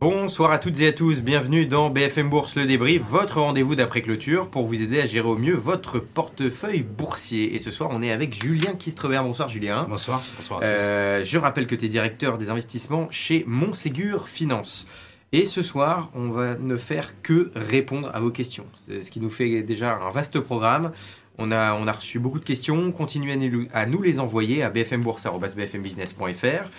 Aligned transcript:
Bonsoir 0.00 0.52
à 0.52 0.60
toutes 0.60 0.78
et 0.78 0.86
à 0.86 0.92
tous, 0.92 1.22
bienvenue 1.22 1.66
dans 1.66 1.90
BFM 1.90 2.30
Bourse 2.30 2.54
le 2.54 2.66
débrief, 2.66 3.02
votre 3.02 3.40
rendez-vous 3.40 3.74
d'après 3.74 4.00
clôture 4.00 4.48
pour 4.48 4.64
vous 4.64 4.80
aider 4.80 5.00
à 5.00 5.06
gérer 5.06 5.26
au 5.26 5.36
mieux 5.36 5.56
votre 5.56 5.98
portefeuille 5.98 6.84
boursier. 6.84 7.56
Et 7.56 7.58
ce 7.58 7.72
soir, 7.72 7.88
on 7.90 8.00
est 8.00 8.12
avec 8.12 8.40
Julien 8.40 8.74
Kistrebert. 8.74 9.24
Bonsoir 9.24 9.48
Julien. 9.48 9.88
Bonsoir, 9.90 10.22
bonsoir 10.36 10.62
à 10.62 10.66
Euh, 10.66 11.24
je 11.24 11.36
rappelle 11.36 11.66
que 11.66 11.74
tu 11.74 11.86
es 11.86 11.88
directeur 11.88 12.38
des 12.38 12.48
investissements 12.48 13.08
chez 13.10 13.42
Monségur 13.48 14.28
Finance. 14.28 14.86
Et 15.32 15.46
ce 15.46 15.62
soir, 15.62 16.12
on 16.14 16.30
va 16.30 16.54
ne 16.54 16.76
faire 16.76 17.20
que 17.20 17.50
répondre 17.56 18.08
à 18.14 18.20
vos 18.20 18.30
questions. 18.30 18.66
C'est 18.74 19.02
ce 19.02 19.10
qui 19.10 19.18
nous 19.18 19.30
fait 19.30 19.64
déjà 19.64 19.96
un 19.96 20.10
vaste 20.10 20.38
programme. 20.38 20.92
On 21.38 21.50
a, 21.50 21.74
on 21.74 21.88
a 21.88 21.92
reçu 21.92 22.20
beaucoup 22.20 22.38
de 22.38 22.44
questions. 22.44 22.92
Continuez 22.92 23.32
à 23.32 23.36
nous, 23.36 23.66
à 23.74 23.86
nous 23.86 24.00
les 24.00 24.20
envoyer 24.20 24.62
à 24.62 24.70
bfmbourse.bfmbusiness.fr. 24.70 26.70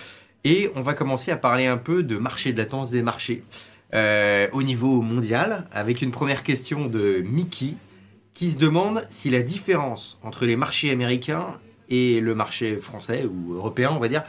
Et 0.44 0.70
on 0.74 0.80
va 0.80 0.94
commencer 0.94 1.30
à 1.30 1.36
parler 1.36 1.66
un 1.66 1.76
peu 1.76 2.02
de 2.02 2.16
marché, 2.16 2.52
de 2.52 2.58
la 2.58 2.66
tendance 2.66 2.90
des 2.90 3.02
marchés. 3.02 3.44
Euh, 3.92 4.48
au 4.52 4.62
niveau 4.62 5.02
mondial, 5.02 5.66
avec 5.72 6.00
une 6.00 6.12
première 6.12 6.42
question 6.42 6.86
de 6.86 7.22
Mickey, 7.24 7.74
qui 8.34 8.50
se 8.50 8.58
demande 8.58 9.04
si 9.10 9.30
la 9.30 9.42
différence 9.42 10.18
entre 10.22 10.46
les 10.46 10.56
marchés 10.56 10.90
américains 10.90 11.58
et 11.88 12.20
le 12.20 12.34
marché 12.34 12.78
français 12.78 13.24
ou 13.24 13.54
européen, 13.54 13.90
on 13.92 13.98
va 13.98 14.08
dire, 14.08 14.22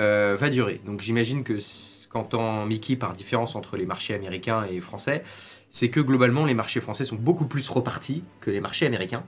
euh, 0.00 0.36
va 0.38 0.50
durer. 0.50 0.80
Donc 0.84 1.00
j'imagine 1.00 1.44
que 1.44 1.60
ce 1.60 2.08
qu'entend 2.08 2.66
Mickey 2.66 2.96
par 2.96 3.12
différence 3.12 3.54
entre 3.54 3.76
les 3.76 3.86
marchés 3.86 4.14
américains 4.14 4.66
et 4.70 4.80
français, 4.80 5.22
c'est 5.70 5.88
que 5.88 6.00
globalement 6.00 6.44
les 6.44 6.54
marchés 6.54 6.80
français 6.80 7.04
sont 7.04 7.16
beaucoup 7.16 7.46
plus 7.46 7.68
repartis 7.68 8.24
que 8.40 8.50
les 8.50 8.60
marchés 8.60 8.86
américains. 8.86 9.24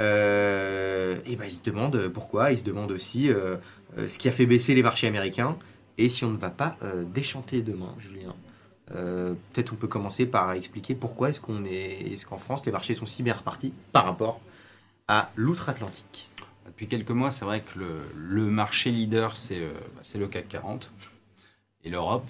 Euh, 0.00 1.16
et 1.26 1.36
ben 1.36 1.44
il 1.46 1.52
se 1.52 1.62
demande 1.62 2.08
pourquoi, 2.08 2.52
il 2.52 2.58
se 2.58 2.64
demande 2.64 2.90
aussi 2.90 3.30
ce 4.06 4.18
qui 4.18 4.28
a 4.28 4.32
fait 4.32 4.46
baisser 4.46 4.74
les 4.74 4.82
marchés 4.82 5.06
américains 5.06 5.56
et 5.98 6.08
si 6.08 6.24
on 6.24 6.30
ne 6.30 6.36
va 6.36 6.50
pas 6.50 6.76
euh, 6.82 7.04
déchanter 7.04 7.62
demain, 7.62 7.94
Julien. 7.98 8.34
Euh, 8.92 9.34
Peut-être 9.52 9.72
on 9.72 9.76
peut 9.76 9.88
commencer 9.88 10.26
par 10.26 10.52
expliquer 10.52 10.94
pourquoi 10.94 11.30
est-ce 11.30 11.40
qu'on 11.40 11.64
est, 11.64 12.12
est-ce 12.12 12.24
qu'en 12.26 12.38
France 12.38 12.64
les 12.66 12.72
marchés 12.72 12.94
sont 12.94 13.06
si 13.06 13.22
bien 13.22 13.34
repartis 13.34 13.72
par 13.92 14.04
rapport 14.04 14.40
à 15.08 15.30
l'outre-Atlantique? 15.34 16.30
Depuis 16.66 16.86
quelques 16.86 17.10
mois, 17.10 17.30
c'est 17.30 17.44
vrai 17.44 17.62
que 17.62 17.78
le, 18.14 18.46
marché 18.46 18.90
leader, 18.90 19.36
c'est 19.36 19.60
euh, 19.60 19.72
bah, 19.96 20.02
le 20.18 20.28
CAC 20.28 20.48
40 20.48 20.90
et 21.84 21.90
l'Europe. 21.90 22.26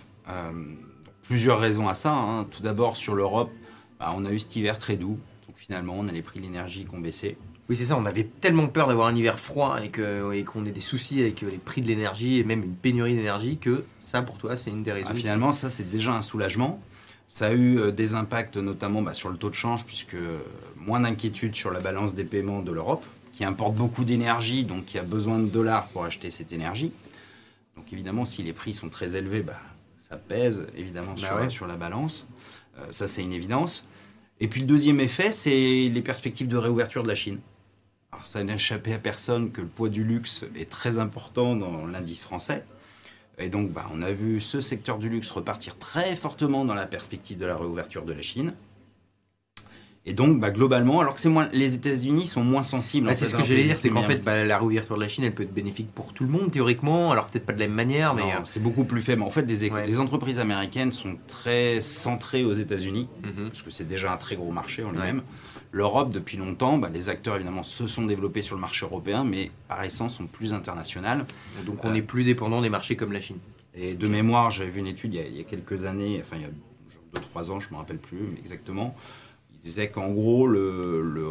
Plusieurs 1.23 1.59
raisons 1.59 1.89
à 1.89 1.95
ça. 1.95 2.13
hein. 2.13 2.45
Tout 2.45 2.63
d'abord, 2.63 2.97
sur 2.97 3.15
l'Europe, 3.15 3.51
bah, 3.99 4.13
on 4.17 4.25
a 4.25 4.31
eu 4.31 4.39
cet 4.39 4.55
hiver 4.57 4.79
très 4.79 4.97
doux. 4.97 5.19
Donc 5.47 5.57
finalement, 5.57 5.95
on 5.99 6.07
a 6.07 6.13
les 6.13 6.23
prix 6.23 6.39
de 6.39 6.45
l'énergie 6.45 6.85
qui 6.85 6.95
ont 6.95 7.01
baissé. 7.01 7.37
Oui, 7.69 7.75
c'est 7.77 7.87
ça, 7.87 7.97
on 7.99 8.05
avait 8.07 8.25
tellement 8.41 8.69
peur 8.69 8.87
d'avoir 8.87 9.09
un 9.09 9.17
hiver 9.17 9.39
froid 9.41 9.79
et 9.83 9.89
que- 9.89 10.33
et 10.33 10.45
qu'on 10.45 10.65
ait 10.67 10.71
des 10.71 10.81
soucis 10.81 11.21
avec 11.21 11.43
euh, 11.43 11.51
les 11.51 11.59
prix 11.59 11.81
de 11.81 11.87
l'énergie 11.89 12.39
et 12.39 12.45
même 12.45 12.63
une 12.63 12.75
pénurie 12.77 13.17
d'énergie 13.17 13.59
que 13.59 13.83
ça, 14.01 14.23
pour 14.23 14.39
toi, 14.39 14.57
c'est 14.57 14.71
une 14.71 14.85
des 14.85 14.93
raisons. 14.93 15.09
Ah, 15.11 15.15
finalement, 15.15 15.51
ça, 15.53 15.69
c'est 15.69 15.91
déjà 15.91 16.13
un 16.15 16.23
soulagement. 16.23 16.81
Ça 17.27 17.49
a 17.49 17.53
eu 17.53 17.79
euh, 17.81 17.91
des 17.91 18.15
impacts 18.15 18.57
notamment 18.57 19.03
bah, 19.03 19.15
sur 19.15 19.31
le 19.31 19.37
taux 19.37 19.51
de 19.51 19.55
change, 19.57 19.85
puisque 19.85 20.15
euh, 20.15 20.39
moins 20.77 21.01
d'inquiétude 21.01 21.57
sur 21.57 21.73
la 21.73 21.81
balance 21.81 22.15
des 22.15 22.23
paiements 22.23 22.63
de 22.63 22.71
l'Europe, 22.71 23.05
qui 23.33 23.45
importe 23.45 23.75
beaucoup 23.75 24.05
d'énergie, 24.05 24.63
donc 24.63 24.85
qui 24.85 24.97
a 24.99 25.03
besoin 25.03 25.41
de 25.41 25.47
dollars 25.47 25.89
pour 25.89 26.05
acheter 26.05 26.31
cette 26.31 26.53
énergie. 26.53 26.93
Donc 27.77 27.93
évidemment, 27.93 28.27
si 28.27 28.45
les 28.45 28.53
prix 28.53 28.75
sont 28.75 28.89
très 28.89 29.17
élevés, 29.17 29.43
bah, 29.43 29.61
ça 29.99 30.17
pèse 30.17 30.69
évidemment 30.77 31.15
Bah 31.21 31.27
sur, 31.27 31.37
ouais. 31.37 31.51
sur 31.51 31.67
la 31.67 31.75
balance. 31.75 32.29
Euh, 32.79 32.83
ça, 32.91 33.09
c'est 33.09 33.25
une 33.25 33.33
évidence. 33.33 33.85
Et 34.39 34.47
puis 34.47 34.61
le 34.61 34.67
deuxième 34.69 35.01
effet, 35.01 35.33
c'est 35.33 35.89
les 35.93 36.01
perspectives 36.03 36.47
de 36.47 36.57
réouverture 36.57 37.03
de 37.03 37.09
la 37.09 37.15
Chine. 37.17 37.41
Alors 38.13 38.27
ça 38.27 38.43
n'a 38.45 38.55
échappé 38.55 38.95
à 38.95 38.99
personne 38.99 39.51
que 39.53 39.61
le 39.61 39.67
poids 39.67 39.89
du 39.89 40.05
luxe 40.05 40.45
est 40.55 40.71
très 40.71 40.99
important 40.99 41.57
dans 41.57 41.87
l'indice 41.87 42.25
français. 42.25 42.65
Et 43.39 43.49
donc, 43.49 43.71
bah, 43.71 43.87
on 43.93 44.01
a 44.01 44.13
vu 44.13 44.41
ce 44.41 44.61
secteur 44.61 44.99
du 44.99 45.09
luxe 45.09 45.31
repartir 45.31 45.77
très 45.79 46.17
fortement 46.17 46.65
dans 46.65 46.75
la 46.75 46.87
perspective 46.87 47.37
de 47.37 47.45
la 47.45 47.57
réouverture 47.57 48.05
de 48.05 48.15
la 48.15 48.23
Chine. 48.23 48.55
Et 50.09 50.13
donc, 50.13 50.39
bah, 50.39 50.51
globalement, 50.51 51.01
alors 51.01 51.17
que 51.17 51.29
moins, 51.29 51.49
les 51.53 51.75
États-Unis 51.75 52.27
sont 52.27 52.45
moins 52.45 52.63
sensibles. 52.63 53.09
Bah, 53.09 53.15
c'est 53.15 53.27
ce 53.27 53.35
que 53.35 53.43
j'allais 53.43 53.65
dire, 53.65 53.79
c'est 53.79 53.91
qu'en 53.91 54.05
fait, 54.05 54.23
bah, 54.23 54.45
la 54.45 54.57
réouverture 54.57 54.97
de 54.97 55.01
la 55.01 55.09
Chine, 55.09 55.25
elle 55.25 55.35
peut 55.35 55.43
être 55.43 55.53
bénéfique 55.53 55.91
pour 55.93 56.13
tout 56.13 56.23
le 56.23 56.31
monde, 56.31 56.53
théoriquement, 56.53 57.11
alors 57.11 57.27
peut-être 57.27 57.45
pas 57.45 57.53
de 57.53 57.59
la 57.59 57.67
même 57.67 57.75
manière, 57.75 58.15
mais... 58.15 58.23
Euh, 58.23 58.41
c'est 58.45 58.63
beaucoup 58.63 58.85
plus 58.85 59.03
faible. 59.03 59.23
En 59.23 59.31
fait, 59.31 59.43
les, 59.43 59.65
é- 59.65 59.71
Ouais. 59.73 59.85
les 59.85 59.99
entreprises 59.99 60.39
américaines 60.39 60.93
sont 60.93 61.17
très 61.27 61.81
centrées 61.81 62.45
aux 62.45 62.53
États-Unis, 62.53 63.09
mhm. 63.25 63.49
parce 63.49 63.63
que 63.63 63.71
c'est 63.73 63.89
déjà 63.89 64.13
un 64.13 64.17
très 64.17 64.37
gros 64.37 64.53
marché 64.53 64.85
en 64.85 64.93
lui-même. 64.93 65.23
L'Europe, 65.73 66.11
depuis 66.11 66.37
longtemps, 66.37 66.79
bah, 66.79 66.89
les 66.93 67.09
acteurs 67.09 67.35
évidemment 67.35 67.65
se 67.65 67.89
sont 67.89 68.07
développés 68.07 68.43
sur 68.43 68.55
le 68.55 68.61
marché 68.61 68.87
européen, 68.87 69.25
mais 69.25 69.51
par 69.67 69.83
essence 69.83 70.17
sont 70.19 70.27
plus 70.27 70.55
internationales. 70.55 71.27
Donc 71.67 71.85
on 71.85 71.93
est 71.95 72.03
plus 72.03 72.23
dépendant 72.23 72.63
des 72.63 72.71
marchés 72.71 72.95
comme 72.95 73.13
la 73.13 73.21
Chine. 73.21 73.39
Et 73.75 73.95
de 73.95 74.07
mémoire, 74.07 74.53
j'avais 74.53 74.71
vu 74.71 74.81
une 74.81 74.87
étude 74.87 75.13
il 75.15 75.21
y, 75.21 75.23
a, 75.23 75.27
il 75.27 75.37
y 75.37 75.41
a 75.41 75.45
quelques 75.45 75.85
années, 75.85 76.19
enfin 76.23 76.37
il 76.37 76.43
y 76.43 76.45
a 76.45 77.43
2-3 77.43 77.51
ans, 77.51 77.61
je 77.61 77.69
ne 77.69 77.73
me 77.73 77.79
rappelle 77.79 77.99
plus 77.99 78.37
exactement. 78.39 78.95
Disait 79.67 79.91
qu'en 79.91 80.11
gros, 80.13 80.47
le, 80.47 81.03
le- 81.03 81.27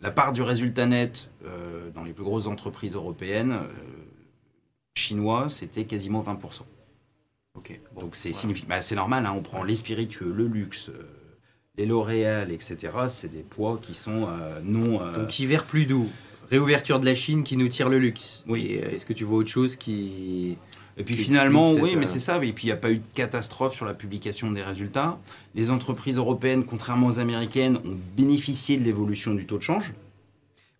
la 0.00 0.10
part 0.10 0.32
du 0.32 0.42
résultat 0.42 0.86
net 0.86 1.30
euh, 1.46 1.88
dans 1.94 2.02
les 2.02 2.12
plus 2.12 2.24
grosses 2.24 2.48
entreprises 2.48 2.94
européennes 2.96 3.52
euh, 3.52 3.68
chinois, 4.94 5.48
c'était 5.48 5.84
quasiment 5.84 6.22
20%. 6.22 6.62
Ok. 7.56 7.80
Donc 7.98 8.16
c'est 8.16 8.30
voilà. 8.30 8.40
significatif. 8.40 8.68
Bah, 8.68 8.80
c'est 8.80 8.96
normal, 8.96 9.24
hein, 9.26 9.34
on 9.36 9.42
prend 9.42 9.62
les 9.62 9.76
spiritueux, 9.76 10.32
le 10.32 10.46
luxe, 10.48 10.88
euh, 10.88 11.02
les 11.76 11.86
L'Oréal, 11.86 12.50
etc. 12.50 12.92
C'est 13.08 13.30
des 13.32 13.42
poids 13.42 13.78
qui 13.80 13.94
sont 13.94 14.26
euh, 14.28 14.60
non. 14.62 14.98
Donc 15.12 15.38
hiver 15.38 15.64
plus 15.64 15.86
doux, 15.86 16.08
réouverture 16.50 16.98
de 17.00 17.04
la 17.06 17.14
Chine 17.14 17.44
qui 17.44 17.56
nous 17.56 17.68
tire 17.68 17.88
le 17.88 17.98
luxe. 17.98 18.42
Oui. 18.48 18.66
Est-ce 18.72 19.04
que 19.06 19.12
tu 19.12 19.24
vois 19.24 19.38
autre 19.38 19.48
chose 19.50 19.76
qui... 19.76 20.58
Et 20.96 21.02
puis 21.04 21.16
finalement, 21.16 21.72
oui, 21.72 21.90
cette, 21.90 21.98
mais 21.98 22.04
euh, 22.04 22.08
c'est 22.08 22.20
ça. 22.20 22.36
Et 22.44 22.52
puis 22.52 22.64
il 22.64 22.66
n'y 22.66 22.72
a 22.72 22.76
pas 22.76 22.90
eu 22.90 22.98
de 22.98 23.06
catastrophe 23.14 23.74
sur 23.74 23.84
la 23.84 23.94
publication 23.94 24.52
des 24.52 24.62
résultats. 24.62 25.18
Les 25.54 25.70
entreprises 25.70 26.18
européennes, 26.18 26.64
contrairement 26.64 27.08
aux 27.08 27.18
américaines, 27.18 27.78
ont 27.78 27.96
bénéficié 28.16 28.76
de 28.76 28.84
l'évolution 28.84 29.34
du 29.34 29.44
taux 29.46 29.58
de 29.58 29.62
change. 29.62 29.92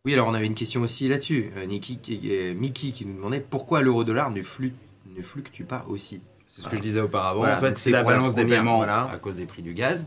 Oui, 0.05 0.13
alors 0.13 0.29
on 0.29 0.35
avait 0.35 0.47
une 0.47 0.55
question 0.55 0.83
aussi 0.83 1.09
là-dessus. 1.09 1.51
Euh, 1.57 1.65
euh, 1.65 2.55
Mickey 2.55 2.91
qui 2.93 3.07
nous 3.07 3.15
demandait 3.17 3.41
pourquoi 3.41 3.81
l'euro-dollar 3.83 4.31
ne, 4.31 4.43
flu- 4.43 4.75
ne 5.17 5.23
fluctue 5.23 5.65
pas 5.65 5.85
aussi. 5.89 6.21
C'est 6.47 6.63
ce 6.63 6.69
que 6.69 6.77
je 6.77 6.83
disais 6.83 7.01
auparavant. 7.01 7.41
Voilà, 7.41 7.57
en 7.57 7.61
fait, 7.61 7.77
c'est 7.77 7.91
la 7.91 8.03
balance 8.05 8.35
des 8.35 8.45
paiements 8.45 8.77
voilà. 8.77 9.11
à 9.11 9.17
cause 9.19 9.37
des 9.37 9.47
prix 9.47 9.63
du 9.63 9.75
gaz. 9.75 10.07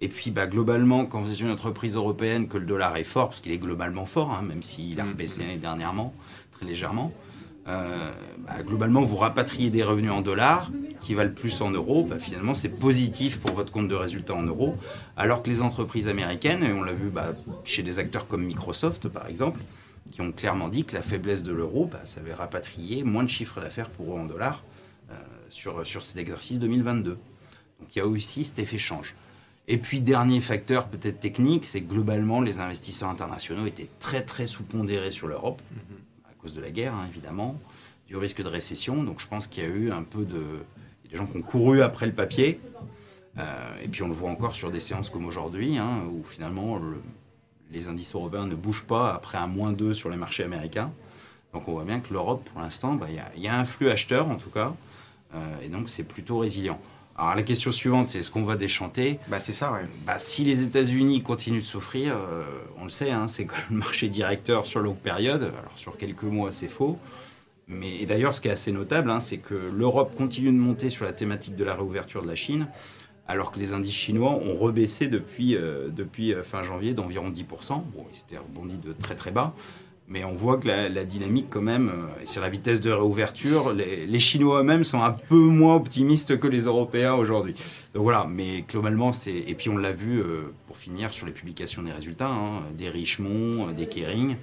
Et 0.00 0.08
puis, 0.08 0.30
bah, 0.30 0.46
globalement, 0.46 1.06
quand 1.06 1.20
vous 1.20 1.30
êtes 1.32 1.40
une 1.40 1.50
entreprise 1.50 1.96
européenne, 1.96 2.48
que 2.48 2.58
le 2.58 2.66
dollar 2.66 2.96
est 2.96 3.04
fort, 3.04 3.28
parce 3.28 3.40
qu'il 3.40 3.52
est 3.52 3.58
globalement 3.58 4.04
fort, 4.06 4.32
hein, 4.32 4.42
même 4.42 4.62
s'il 4.62 5.00
a 5.00 5.04
Mm, 5.04 5.14
baissé 5.14 5.44
dernièrement, 5.60 6.12
très 6.52 6.66
légèrement, 6.66 7.12
euh, 7.68 8.12
bah, 8.38 8.62
globalement, 8.62 9.02
vous 9.02 9.16
rapatriez 9.16 9.70
des 9.70 9.82
revenus 9.82 10.12
en 10.12 10.20
dollars 10.20 10.70
qui 11.00 11.14
valent 11.14 11.34
plus 11.34 11.60
en 11.60 11.70
euros. 11.70 12.04
Bah, 12.04 12.18
finalement, 12.18 12.54
c'est 12.54 12.68
positif 12.68 13.40
pour 13.40 13.54
votre 13.54 13.72
compte 13.72 13.88
de 13.88 13.94
résultat 13.94 14.34
en 14.34 14.42
euros. 14.42 14.76
Alors 15.16 15.42
que 15.42 15.50
les 15.50 15.62
entreprises 15.62 16.08
américaines, 16.08 16.62
et 16.62 16.72
on 16.72 16.82
l'a 16.82 16.92
vu 16.92 17.08
bah, 17.08 17.34
chez 17.64 17.82
des 17.82 17.98
acteurs 17.98 18.26
comme 18.28 18.44
Microsoft, 18.44 19.08
par 19.08 19.26
exemple, 19.28 19.60
qui 20.10 20.20
ont 20.20 20.32
clairement 20.32 20.68
dit 20.68 20.84
que 20.84 20.94
la 20.94 21.02
faiblesse 21.02 21.42
de 21.42 21.52
l'euro, 21.52 21.90
ça 22.04 22.20
avait 22.20 22.34
rapatrié 22.34 23.02
moins 23.02 23.22
de 23.22 23.28
chiffre 23.28 23.60
d'affaires 23.60 23.90
pour 23.90 24.16
eux 24.16 24.20
en 24.20 24.24
dollars 24.24 24.62
euh, 25.10 25.14
sur, 25.50 26.04
cet 26.04 26.18
exercice 26.18 26.58
2022. 26.58 27.10
Donc 27.80 27.94
il 27.94 27.98
y 27.98 28.02
a 28.02 28.06
aussi 28.06 28.44
cet 28.44 28.58
effet 28.58 28.78
change. 28.78 29.14
Et 29.68 29.78
puis 29.78 30.00
dernier 30.00 30.40
facteur 30.40 30.86
peut-être 30.86 31.18
technique, 31.18 31.66
c'est 31.66 31.80
que 31.80 31.92
globalement 31.92 32.40
les 32.40 32.60
investisseurs 32.60 33.08
internationaux 33.08 33.66
étaient 33.66 33.88
très 33.98 34.22
très 34.22 34.46
sous-pondérés 34.46 35.10
sur 35.10 35.26
l'Europe, 35.26 35.60
à 35.74 36.15
de 36.54 36.60
la 36.60 36.70
guerre 36.70 36.94
hein, 36.94 37.06
évidemment, 37.08 37.56
du 38.08 38.16
risque 38.16 38.42
de 38.42 38.48
récession. 38.48 39.02
Donc 39.02 39.20
je 39.20 39.26
pense 39.28 39.46
qu'il 39.46 39.62
y 39.64 39.66
a 39.66 39.70
eu 39.70 39.90
un 39.92 40.02
peu 40.02 40.24
de... 40.24 40.42
Il 41.04 41.06
y 41.06 41.08
a 41.08 41.10
des 41.12 41.16
gens 41.16 41.26
qui 41.26 41.36
ont 41.36 41.42
couru 41.42 41.82
après 41.82 42.06
le 42.06 42.12
papier. 42.12 42.60
Euh, 43.38 43.82
et 43.82 43.88
puis 43.88 44.02
on 44.02 44.08
le 44.08 44.14
voit 44.14 44.30
encore 44.30 44.54
sur 44.54 44.70
des 44.70 44.80
séances 44.80 45.10
comme 45.10 45.26
aujourd'hui, 45.26 45.76
hein, 45.76 46.02
où 46.10 46.24
finalement 46.24 46.78
le- 46.78 47.02
les 47.70 47.88
indices 47.88 48.14
européens 48.14 48.46
ne 48.46 48.54
bougent 48.54 48.86
pas 48.86 49.14
après 49.14 49.38
un 49.38 49.46
moins 49.46 49.72
2 49.72 49.92
sur 49.92 50.08
les 50.08 50.16
marchés 50.16 50.44
américains. 50.44 50.90
Donc 51.52 51.68
on 51.68 51.72
voit 51.72 51.84
bien 51.84 52.00
que 52.00 52.12
l'Europe, 52.12 52.48
pour 52.50 52.60
l'instant, 52.60 52.94
bah, 52.94 53.06
il 53.34 53.42
y, 53.42 53.48
a 53.48 53.58
un 53.58 53.64
flux 53.64 53.90
acheteur 53.90 54.28
en 54.28 54.36
tout 54.36 54.50
cas, 54.50 54.72
euh, 55.34 55.60
et 55.62 55.68
donc 55.68 55.88
c'est 55.88 56.04
plutôt 56.04 56.38
résilient. 56.38 56.80
Alors 57.18 57.34
la 57.34 57.42
question 57.42 57.72
suivante, 57.72 58.10
c'est 58.10 58.18
est-ce 58.18 58.30
qu'on 58.30 58.44
va 58.44 58.56
déchanter 58.56 59.18
Bah 59.28 59.40
c'est 59.40 59.54
ça, 59.54 59.72
ouais. 59.72 59.86
bah, 60.04 60.18
Si 60.18 60.44
les 60.44 60.62
États-Unis 60.62 61.22
continuent 61.22 61.60
de 61.60 61.64
souffrir, 61.64 62.14
euh, 62.14 62.44
on 62.78 62.84
le 62.84 62.90
sait, 62.90 63.10
hein, 63.10 63.26
c'est 63.26 63.44
comme 63.46 63.58
le 63.70 63.76
marché 63.76 64.08
directeur 64.08 64.66
sur 64.66 64.80
longue 64.80 64.98
période. 64.98 65.42
Alors 65.42 65.72
sur 65.76 65.96
quelques 65.96 66.24
mois, 66.24 66.52
c'est 66.52 66.68
faux. 66.68 66.98
Mais 67.68 68.04
d'ailleurs, 68.06 68.34
ce 68.34 68.40
qui 68.40 68.48
est 68.48 68.52
assez 68.52 68.70
notable, 68.70 69.10
hein, 69.10 69.18
c'est 69.18 69.38
que 69.38 69.54
l'Europe 69.54 70.14
continue 70.14 70.52
de 70.52 70.58
monter 70.58 70.90
sur 70.90 71.04
la 71.04 71.12
thématique 71.12 71.56
de 71.56 71.64
la 71.64 71.74
réouverture 71.74 72.22
de 72.22 72.28
la 72.28 72.36
Chine, 72.36 72.68
alors 73.26 73.50
que 73.50 73.58
les 73.58 73.72
indices 73.72 73.94
chinois 73.94 74.32
ont 74.32 74.54
rebaissé 74.54 75.08
depuis, 75.08 75.56
euh, 75.56 75.88
depuis 75.88 76.32
euh, 76.32 76.42
fin 76.42 76.62
janvier 76.62 76.92
d'environ 76.94 77.30
10%. 77.30 77.44
Bon, 77.92 78.06
ils 78.12 78.16
s'étaient 78.16 78.38
rebondis 78.38 78.76
de 78.78 78.92
très 78.92 79.16
très 79.16 79.30
bas. 79.32 79.54
Mais 80.08 80.24
on 80.24 80.34
voit 80.36 80.58
que 80.58 80.68
la, 80.68 80.88
la 80.88 81.04
dynamique, 81.04 81.46
quand 81.50 81.62
même, 81.62 81.88
euh, 81.88 82.24
sur 82.24 82.40
la 82.40 82.48
vitesse 82.48 82.80
de 82.80 82.90
réouverture, 82.90 83.72
les, 83.72 84.06
les 84.06 84.18
Chinois 84.20 84.60
eux-mêmes 84.60 84.84
sont 84.84 85.02
un 85.02 85.10
peu 85.10 85.34
moins 85.34 85.74
optimistes 85.74 86.38
que 86.38 86.46
les 86.46 86.66
Européens 86.66 87.14
aujourd'hui. 87.14 87.54
Donc 87.92 88.04
voilà, 88.04 88.26
mais 88.28 88.62
globalement, 88.62 89.12
c'est. 89.12 89.34
Et 89.34 89.54
puis 89.56 89.68
on 89.68 89.76
l'a 89.76 89.92
vu, 89.92 90.20
euh, 90.20 90.52
pour 90.68 90.76
finir, 90.76 91.12
sur 91.12 91.26
les 91.26 91.32
publications 91.32 91.82
des 91.82 91.90
résultats, 91.90 92.28
hein, 92.28 92.62
des 92.78 92.88
Richemont, 92.88 93.68
euh, 93.68 93.72
des 93.72 93.86
Kering, 93.86 94.36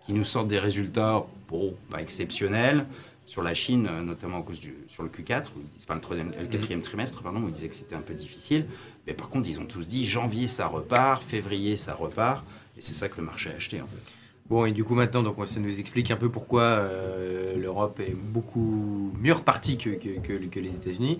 qui 0.00 0.12
nous 0.12 0.24
sortent 0.24 0.48
des 0.48 0.58
résultats, 0.58 1.24
bon, 1.48 1.74
pas 1.88 2.02
exceptionnels, 2.02 2.84
sur 3.24 3.42
la 3.42 3.54
Chine, 3.54 3.88
notamment 4.04 4.40
à 4.40 4.42
cause 4.42 4.60
du, 4.60 4.74
sur 4.86 5.02
le 5.02 5.08
Q4, 5.08 5.46
enfin 5.82 5.94
le, 5.94 6.00
troisième, 6.00 6.30
le 6.38 6.46
quatrième 6.46 6.80
trimestre, 6.80 7.22
pardon, 7.22 7.40
où 7.40 7.48
ils 7.48 7.52
disaient 7.52 7.68
que 7.68 7.74
c'était 7.74 7.96
un 7.96 8.02
peu 8.02 8.14
difficile. 8.14 8.66
Mais 9.06 9.14
par 9.14 9.30
contre, 9.30 9.48
ils 9.48 9.58
ont 9.58 9.66
tous 9.66 9.88
dit 9.88 10.04
janvier 10.04 10.46
ça 10.46 10.68
repart, 10.68 11.22
février 11.24 11.76
ça 11.76 11.94
repart, 11.94 12.44
et 12.78 12.82
c'est 12.82 12.94
ça 12.94 13.08
que 13.08 13.16
le 13.16 13.24
marché 13.24 13.50
a 13.50 13.56
acheté 13.56 13.80
en 13.80 13.86
fait. 13.86 14.12
Bon, 14.48 14.64
et 14.64 14.70
du 14.72 14.84
coup 14.84 14.94
maintenant, 14.94 15.22
donc, 15.22 15.36
ça 15.48 15.58
nous 15.60 15.80
explique 15.80 16.10
un 16.10 16.16
peu 16.16 16.28
pourquoi 16.30 16.62
euh, 16.62 17.56
l'Europe 17.56 17.98
est 18.00 18.14
beaucoup 18.14 19.12
mieux 19.20 19.32
repartie 19.32 19.76
que, 19.76 19.90
que, 19.90 20.20
que, 20.20 20.32
que 20.46 20.60
les 20.60 20.74
États-Unis. 20.74 21.18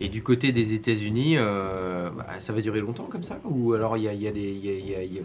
Et 0.00 0.08
du 0.08 0.22
côté 0.22 0.52
des 0.52 0.72
États-Unis, 0.72 1.36
euh, 1.36 2.10
bah, 2.10 2.26
ça 2.40 2.52
va 2.52 2.60
durer 2.62 2.80
longtemps 2.80 3.04
comme 3.04 3.22
ça 3.24 3.38
Ou 3.44 3.74
alors 3.74 3.96
il 3.98 4.04
y 4.04 4.08
a, 4.08 4.14
y 4.14 4.26
a 4.26 4.32
des. 4.32 4.50
y 4.52 4.68
a- 4.70 4.78
y 4.78 4.94
a- 4.94 5.04
y 5.04 5.18
a- 5.18 5.22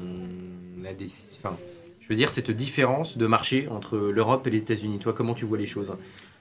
on 0.79 0.85
a 0.85 0.94
des 0.94 1.07
enfin, 1.38 1.57
je 1.99 2.07
veux 2.09 2.15
dire, 2.15 2.29
cette 2.31 2.51
différence 2.51 3.17
de 3.17 3.25
marché 3.27 3.67
entre 3.69 3.97
l'Europe 3.97 4.45
et 4.45 4.50
les 4.51 4.61
États-Unis. 4.61 5.00
Toi, 5.00 5.13
comment 5.13 5.33
tu 5.33 5.45
vois 5.45 5.57
les 5.57 5.65
choses? 5.65 5.95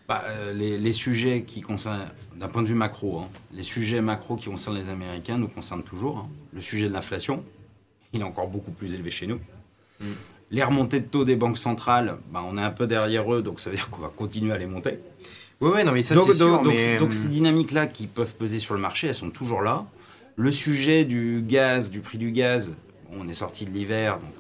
Bah, 0.09 0.23
euh, 0.27 0.53
les, 0.53 0.77
les 0.79 0.93
sujets 0.93 1.43
qui 1.45 1.61
concernent, 1.63 2.07
d'un 2.39 2.49
point 2.49 2.63
de 2.63 2.69
vue 2.69 2.75
macro, 2.75 3.21
hein, 3.21 3.29
les 3.55 3.63
sujets 3.65 4.01
macro 4.03 4.37
qui 4.37 4.47
concernent 4.51 4.77
les 4.77 4.89
Américains 4.89 5.39
nous 5.39 5.49
concernent 5.49 5.83
toujours. 5.83 6.19
hein. 6.19 6.29
Le 6.53 6.61
sujet 6.61 6.89
de 6.89 6.93
l'inflation, 6.93 7.43
il 8.13 8.21
est 8.21 8.25
encore 8.25 8.49
beaucoup 8.49 8.71
plus 8.73 8.95
élevé 8.95 9.11
chez 9.11 9.27
nous. 9.27 9.41
Mm. 10.01 10.05
Les 10.51 10.63
remontées 10.63 11.01
de 11.01 11.07
taux 11.07 11.25
des 11.25 11.35
banques 11.37 11.59
centrales, 11.59 12.19
bah, 12.33 12.43
on 12.49 12.57
est 12.57 12.63
un 12.63 12.71
peu 12.71 12.87
derrière 12.87 13.33
eux, 13.35 13.43
donc 13.43 13.59
ça 13.61 13.71
veut 13.71 13.77
dire 13.77 13.91
qu'on 13.91 14.03
va 14.03 14.09
continuer 14.15 14.53
à 14.53 14.59
les 14.59 14.67
monter. 14.67 14.99
Ouais, 15.61 15.71
ouais, 15.71 15.85
non, 15.85 15.93
mais 15.93 16.03
ça 16.03 16.15
donc, 16.15 16.29
c'est 16.29 16.37
sûr. 16.37 16.47
donc- 16.47 16.65
donc- 16.65 16.75
mais, 16.77 16.97
donc 16.99 17.09
euh, 17.09 17.13
ces 17.13 17.29
dynamiques-là 17.29 17.87
qui 17.87 18.07
peuvent 18.07 18.35
peser 18.35 18.59
sur 18.61 18.75
le 18.75 18.81
marché, 18.81 19.09
elles 19.09 19.15
sont 19.15 19.31
toujours 19.31 19.63
là. 19.63 19.87
Le 20.37 20.53
sujet 20.53 21.05
du 21.05 21.43
gaz, 21.47 21.91
du 21.91 22.01
prix 22.01 22.19
du 22.19 22.31
gaz, 22.31 22.77
on 23.19 23.27
est 23.29 23.35
sorti 23.35 23.65
de 23.65 23.71
l'hiver, 23.71 24.19
donc 24.19 24.31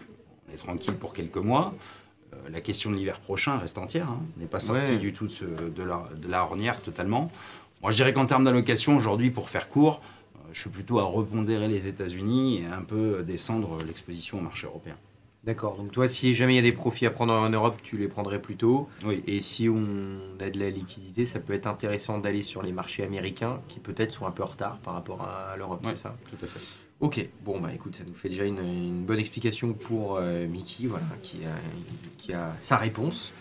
on 0.48 0.54
est 0.54 0.58
tranquille 0.58 0.94
pour 0.94 1.12
quelques 1.12 1.38
mois. 1.38 1.74
Euh, 2.34 2.36
la 2.52 2.60
question 2.60 2.90
de 2.90 2.96
l'hiver 2.96 3.18
prochain 3.18 3.56
reste 3.56 3.78
entière. 3.78 4.08
hein. 4.10 4.20
On 4.36 4.40
n'est 4.40 4.46
pas 4.46 4.60
sorti 4.60 4.92
Ouais. 4.92 4.98
du 4.98 5.12
tout 5.12 5.26
de, 5.26 5.32
ce- 5.32 5.44
de 5.44 5.82
la, 5.82 6.06
de 6.22 6.28
la 6.30 6.42
ornière 6.44 6.80
totalement. 6.82 7.32
Moi, 7.82 7.90
je 7.92 7.96
dirais 7.96 8.12
qu'en 8.12 8.26
termes 8.26 8.44
d'allocation, 8.44 8.94
aujourd'hui, 8.96 9.30
pour 9.30 9.48
faire 9.50 9.68
court, 9.68 10.02
euh, 10.36 10.38
je 10.52 10.60
suis 10.60 10.70
plutôt 10.70 10.98
à 11.00 11.04
repondérer 11.04 11.66
les 11.68 11.86
États-Unis 11.88 12.60
et 12.62 12.66
un 12.66 12.82
peu 12.82 13.22
descendre 13.26 13.78
l'exposition 13.86 14.38
au 14.38 14.42
marché 14.42 14.66
européen. 14.66 14.96
D'accord. 15.46 15.76
Donc 15.76 15.92
toi, 15.92 16.08
si 16.08 16.34
jamais 16.34 16.54
il 16.54 16.56
y 16.56 16.58
a 16.58 16.62
des 16.62 16.72
profits 16.72 17.06
à 17.06 17.10
prendre 17.10 17.32
en 17.32 17.48
Europe, 17.48 17.76
tu 17.82 17.96
les 17.96 18.08
prendrais 18.08 18.42
plus 18.42 18.56
tôt. 18.56 18.88
Oui. 19.04 19.22
Et 19.28 19.40
si 19.40 19.68
on 19.68 19.84
a 20.40 20.50
de 20.50 20.58
la 20.58 20.70
liquidité, 20.70 21.24
ça 21.24 21.38
peut 21.38 21.52
être 21.52 21.68
intéressant 21.68 22.18
d'aller 22.18 22.42
sur 22.42 22.62
les 22.62 22.72
marchés 22.72 23.04
américains 23.04 23.60
qui 23.68 23.78
peut-être 23.78 24.10
sont 24.10 24.26
un 24.26 24.32
peu 24.32 24.42
en 24.42 24.46
retard 24.46 24.78
par 24.78 24.94
rapport 24.94 25.22
à 25.22 25.56
l'Europe, 25.56 25.84
Ouais. 25.86 25.92
c'est 25.94 26.02
ça? 26.02 26.16
Tout 26.28 26.36
à 26.42 26.46
fait. 26.46 26.60
Ok, 26.98 27.28
bon 27.44 27.60
bah 27.60 27.68
écoute, 27.74 27.94
ça 27.94 28.04
nous 28.06 28.14
fait 28.14 28.30
déjà 28.30 28.44
une, 28.44 28.58
une 28.58 29.04
bonne 29.04 29.18
explication 29.18 29.74
pour 29.74 30.16
euh, 30.16 30.46
Mickey, 30.46 30.86
voilà, 30.86 31.04
qui 31.22 31.38
a, 31.44 31.54
qui 32.16 32.32
a 32.32 32.56
sa 32.58 32.76
réponse. 32.78 33.32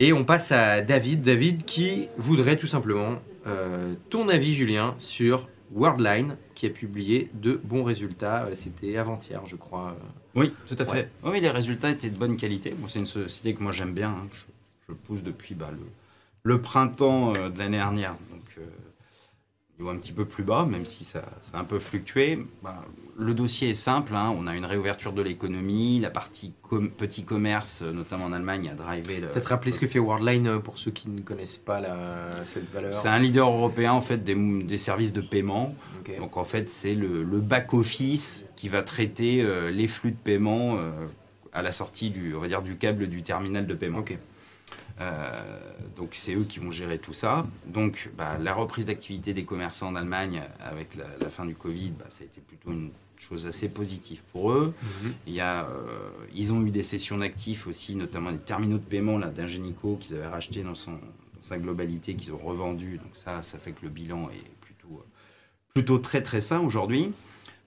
Et 0.00 0.12
on 0.12 0.24
passe 0.24 0.52
à 0.52 0.82
David, 0.82 1.22
David 1.22 1.64
qui 1.64 2.08
voudrait 2.18 2.56
tout 2.56 2.66
simplement 2.66 3.14
euh, 3.46 3.94
ton 4.10 4.28
avis 4.28 4.52
Julien 4.52 4.94
sur 4.98 5.48
Worldline 5.72 6.36
qui 6.54 6.66
a 6.66 6.70
publié 6.70 7.30
de 7.34 7.58
bons 7.64 7.84
résultats, 7.84 8.44
Euh, 8.44 8.54
c'était 8.54 8.96
avant-hier 8.98 9.44
je 9.46 9.56
crois. 9.56 9.96
Euh. 10.36 10.40
Oui, 10.40 10.52
tout 10.66 10.76
à 10.78 10.84
fait. 10.84 10.92
Ouais. 11.22 11.32
Oui, 11.32 11.40
les 11.40 11.50
résultats 11.50 11.90
étaient 11.90 12.10
de 12.10 12.18
bonne 12.18 12.36
qualité. 12.36 12.74
Bon, 12.76 12.88
c'est 12.88 12.98
une 12.98 13.06
société 13.06 13.54
que 13.54 13.62
moi 13.62 13.72
j'aime 13.72 13.92
bien. 13.94 14.10
hein, 14.10 14.26
que 14.30 14.36
Je, 14.36 14.44
je 14.88 14.94
pousse 14.94 15.22
depuis 15.22 15.54
bah, 15.54 15.70
le, 15.72 15.78
le 16.42 16.60
printemps 16.60 17.32
euh, 17.36 17.48
de 17.50 17.58
l'année 17.58 17.78
dernière. 17.78 18.14
Donc, 18.30 18.42
un 19.80 19.96
petit 19.96 20.12
peu 20.12 20.24
plus 20.24 20.44
bas, 20.44 20.64
même 20.66 20.84
si 20.86 21.04
ça, 21.04 21.22
ça 21.42 21.58
a 21.58 21.60
un 21.60 21.64
peu 21.64 21.78
fluctué. 21.78 22.38
Bah, 22.62 22.84
le 23.18 23.34
dossier 23.34 23.70
est 23.70 23.74
simple. 23.74 24.14
hein, 24.14 24.34
On 24.38 24.46
a 24.46 24.56
une 24.56 24.64
réouverture 24.64 25.12
de 25.12 25.20
l'économie. 25.20 26.00
La 26.00 26.10
partie 26.10 26.52
com- 26.62 26.90
petit 26.90 27.24
commerce, 27.24 27.82
notamment 27.82 28.24
en 28.26 28.32
Allemagne, 28.32 28.70
a 28.72 28.74
drivé. 28.74 29.20
Peut-être 29.20 29.48
rappeler 29.48 29.70
ce 29.72 29.78
que 29.78 29.86
fait 29.86 29.98
Worldline 29.98 30.46
euh, 30.46 30.58
pour 30.58 30.78
ceux 30.78 30.90
qui 30.90 31.08
ne 31.08 31.20
connaissent 31.20 31.58
pas 31.58 31.80
la, 31.80 32.44
cette 32.46 32.70
valeur. 32.72 32.94
C'est 32.94 33.08
un 33.08 33.18
leader 33.18 33.48
européen 33.48 33.92
en 33.92 34.00
fait 34.00 34.18
des, 34.24 34.34
des 34.62 34.78
services 34.78 35.12
de 35.12 35.20
paiement. 35.20 35.74
Donc 36.18 36.36
en 36.36 36.44
fait, 36.44 36.68
c'est 36.68 36.94
le, 36.94 37.22
le 37.22 37.38
back-office 37.40 38.44
qui 38.56 38.68
va 38.68 38.82
traiter 38.82 39.42
euh, 39.42 39.70
les 39.70 39.88
flux 39.88 40.12
de 40.12 40.16
paiement 40.16 40.76
euh, 40.76 40.90
à 41.52 41.62
la 41.62 41.72
sortie 41.72 42.10
du, 42.10 42.34
on 42.34 42.40
va 42.40 42.48
dire, 42.48 42.62
du 42.62 42.76
câble 42.76 43.06
du 43.08 43.22
terminal 43.22 43.66
de 43.66 43.74
paiement. 43.74 43.98
Euh, 45.00 45.60
donc 45.96 46.10
c'est 46.12 46.34
eux 46.34 46.44
qui 46.44 46.60
vont 46.60 46.70
gérer 46.70 46.98
tout 46.98 47.12
ça. 47.12 47.46
Donc 47.66 48.10
bah, 48.16 48.38
la 48.38 48.54
reprise 48.54 48.86
d'activité 48.86 49.34
des 49.34 49.44
commerçants 49.44 49.88
en 49.88 49.96
Allemagne 49.96 50.42
avec 50.60 50.94
la, 50.94 51.06
la 51.20 51.30
fin 51.30 51.44
du 51.44 51.54
Covid, 51.54 51.92
bah, 51.98 52.06
ça 52.08 52.22
a 52.22 52.26
été 52.26 52.40
plutôt 52.40 52.70
une 52.70 52.90
chose 53.18 53.46
assez 53.46 53.68
positive 53.68 54.22
pour 54.32 54.52
eux. 54.52 54.74
Mhm. 54.82 55.14
Il 55.26 55.34
y 55.34 55.40
a, 55.40 55.64
euh, 55.64 56.10
ils 56.34 56.52
ont 56.52 56.64
eu 56.64 56.70
des 56.70 56.82
sessions 56.82 57.16
d'actifs 57.16 57.66
aussi, 57.66 57.96
notamment 57.96 58.32
des 58.32 58.38
terminaux 58.38 58.78
de 58.78 58.84
paiement 58.84 59.18
d'Ingenico 59.18 59.96
qu'ils 60.00 60.16
avaient 60.16 60.26
racheté 60.28 60.62
dans, 60.62 60.74
son, 60.74 60.92
dans 60.92 61.40
sa 61.40 61.58
globalité, 61.58 62.14
qu'ils 62.14 62.32
ont 62.32 62.38
revendu. 62.38 62.98
Donc 62.98 63.10
ça, 63.14 63.42
ça 63.42 63.58
fait 63.58 63.72
que 63.72 63.82
le 63.82 63.88
bilan 63.88 64.30
est 64.30 64.60
plutôt, 64.60 65.00
euh, 65.00 65.06
plutôt 65.72 65.98
très 65.98 66.22
très 66.22 66.40
sain 66.40 66.60
aujourd'hui. 66.60 67.12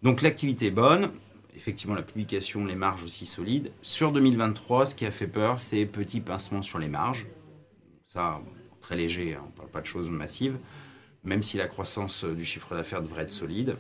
Donc 0.04 0.22
l'activité 0.22 0.68
est 0.68 0.72
bonne. 0.72 1.10
Effectivement, 1.58 1.96
la 1.96 2.04
publication, 2.04 2.66
les 2.66 2.76
marges 2.76 3.04
aussi 3.04 3.26
solides. 3.26 3.72
Sur 3.82 4.12
2023, 4.12 4.86
ce 4.86 4.94
qui 4.94 5.08
a 5.08 5.12
fait 5.12 5.26
peur, 5.26 5.60
c'est 5.60 5.88
petit 5.88 6.22
pincement 6.22 6.62
sur 6.62 6.78
les 6.78 6.88
marges. 6.88 7.26
Ça, 8.04 8.40
très 8.80 8.96
léger, 8.96 9.34
hein, 9.34 9.42
on 9.44 9.48
ne 9.48 9.52
parle 9.52 9.70
pas 9.70 9.82
de 9.82 9.88
choses 9.88 10.12
massives. 10.12 10.60
Même 11.24 11.42
si 11.42 11.58
la 11.58 11.66
croissance 11.66 12.24
euh, 12.24 12.36
du 12.36 12.46
chiffre 12.46 12.76
d'affaires 12.76 13.02
devrait 13.02 13.24
être 13.24 13.32
solide. 13.32 13.76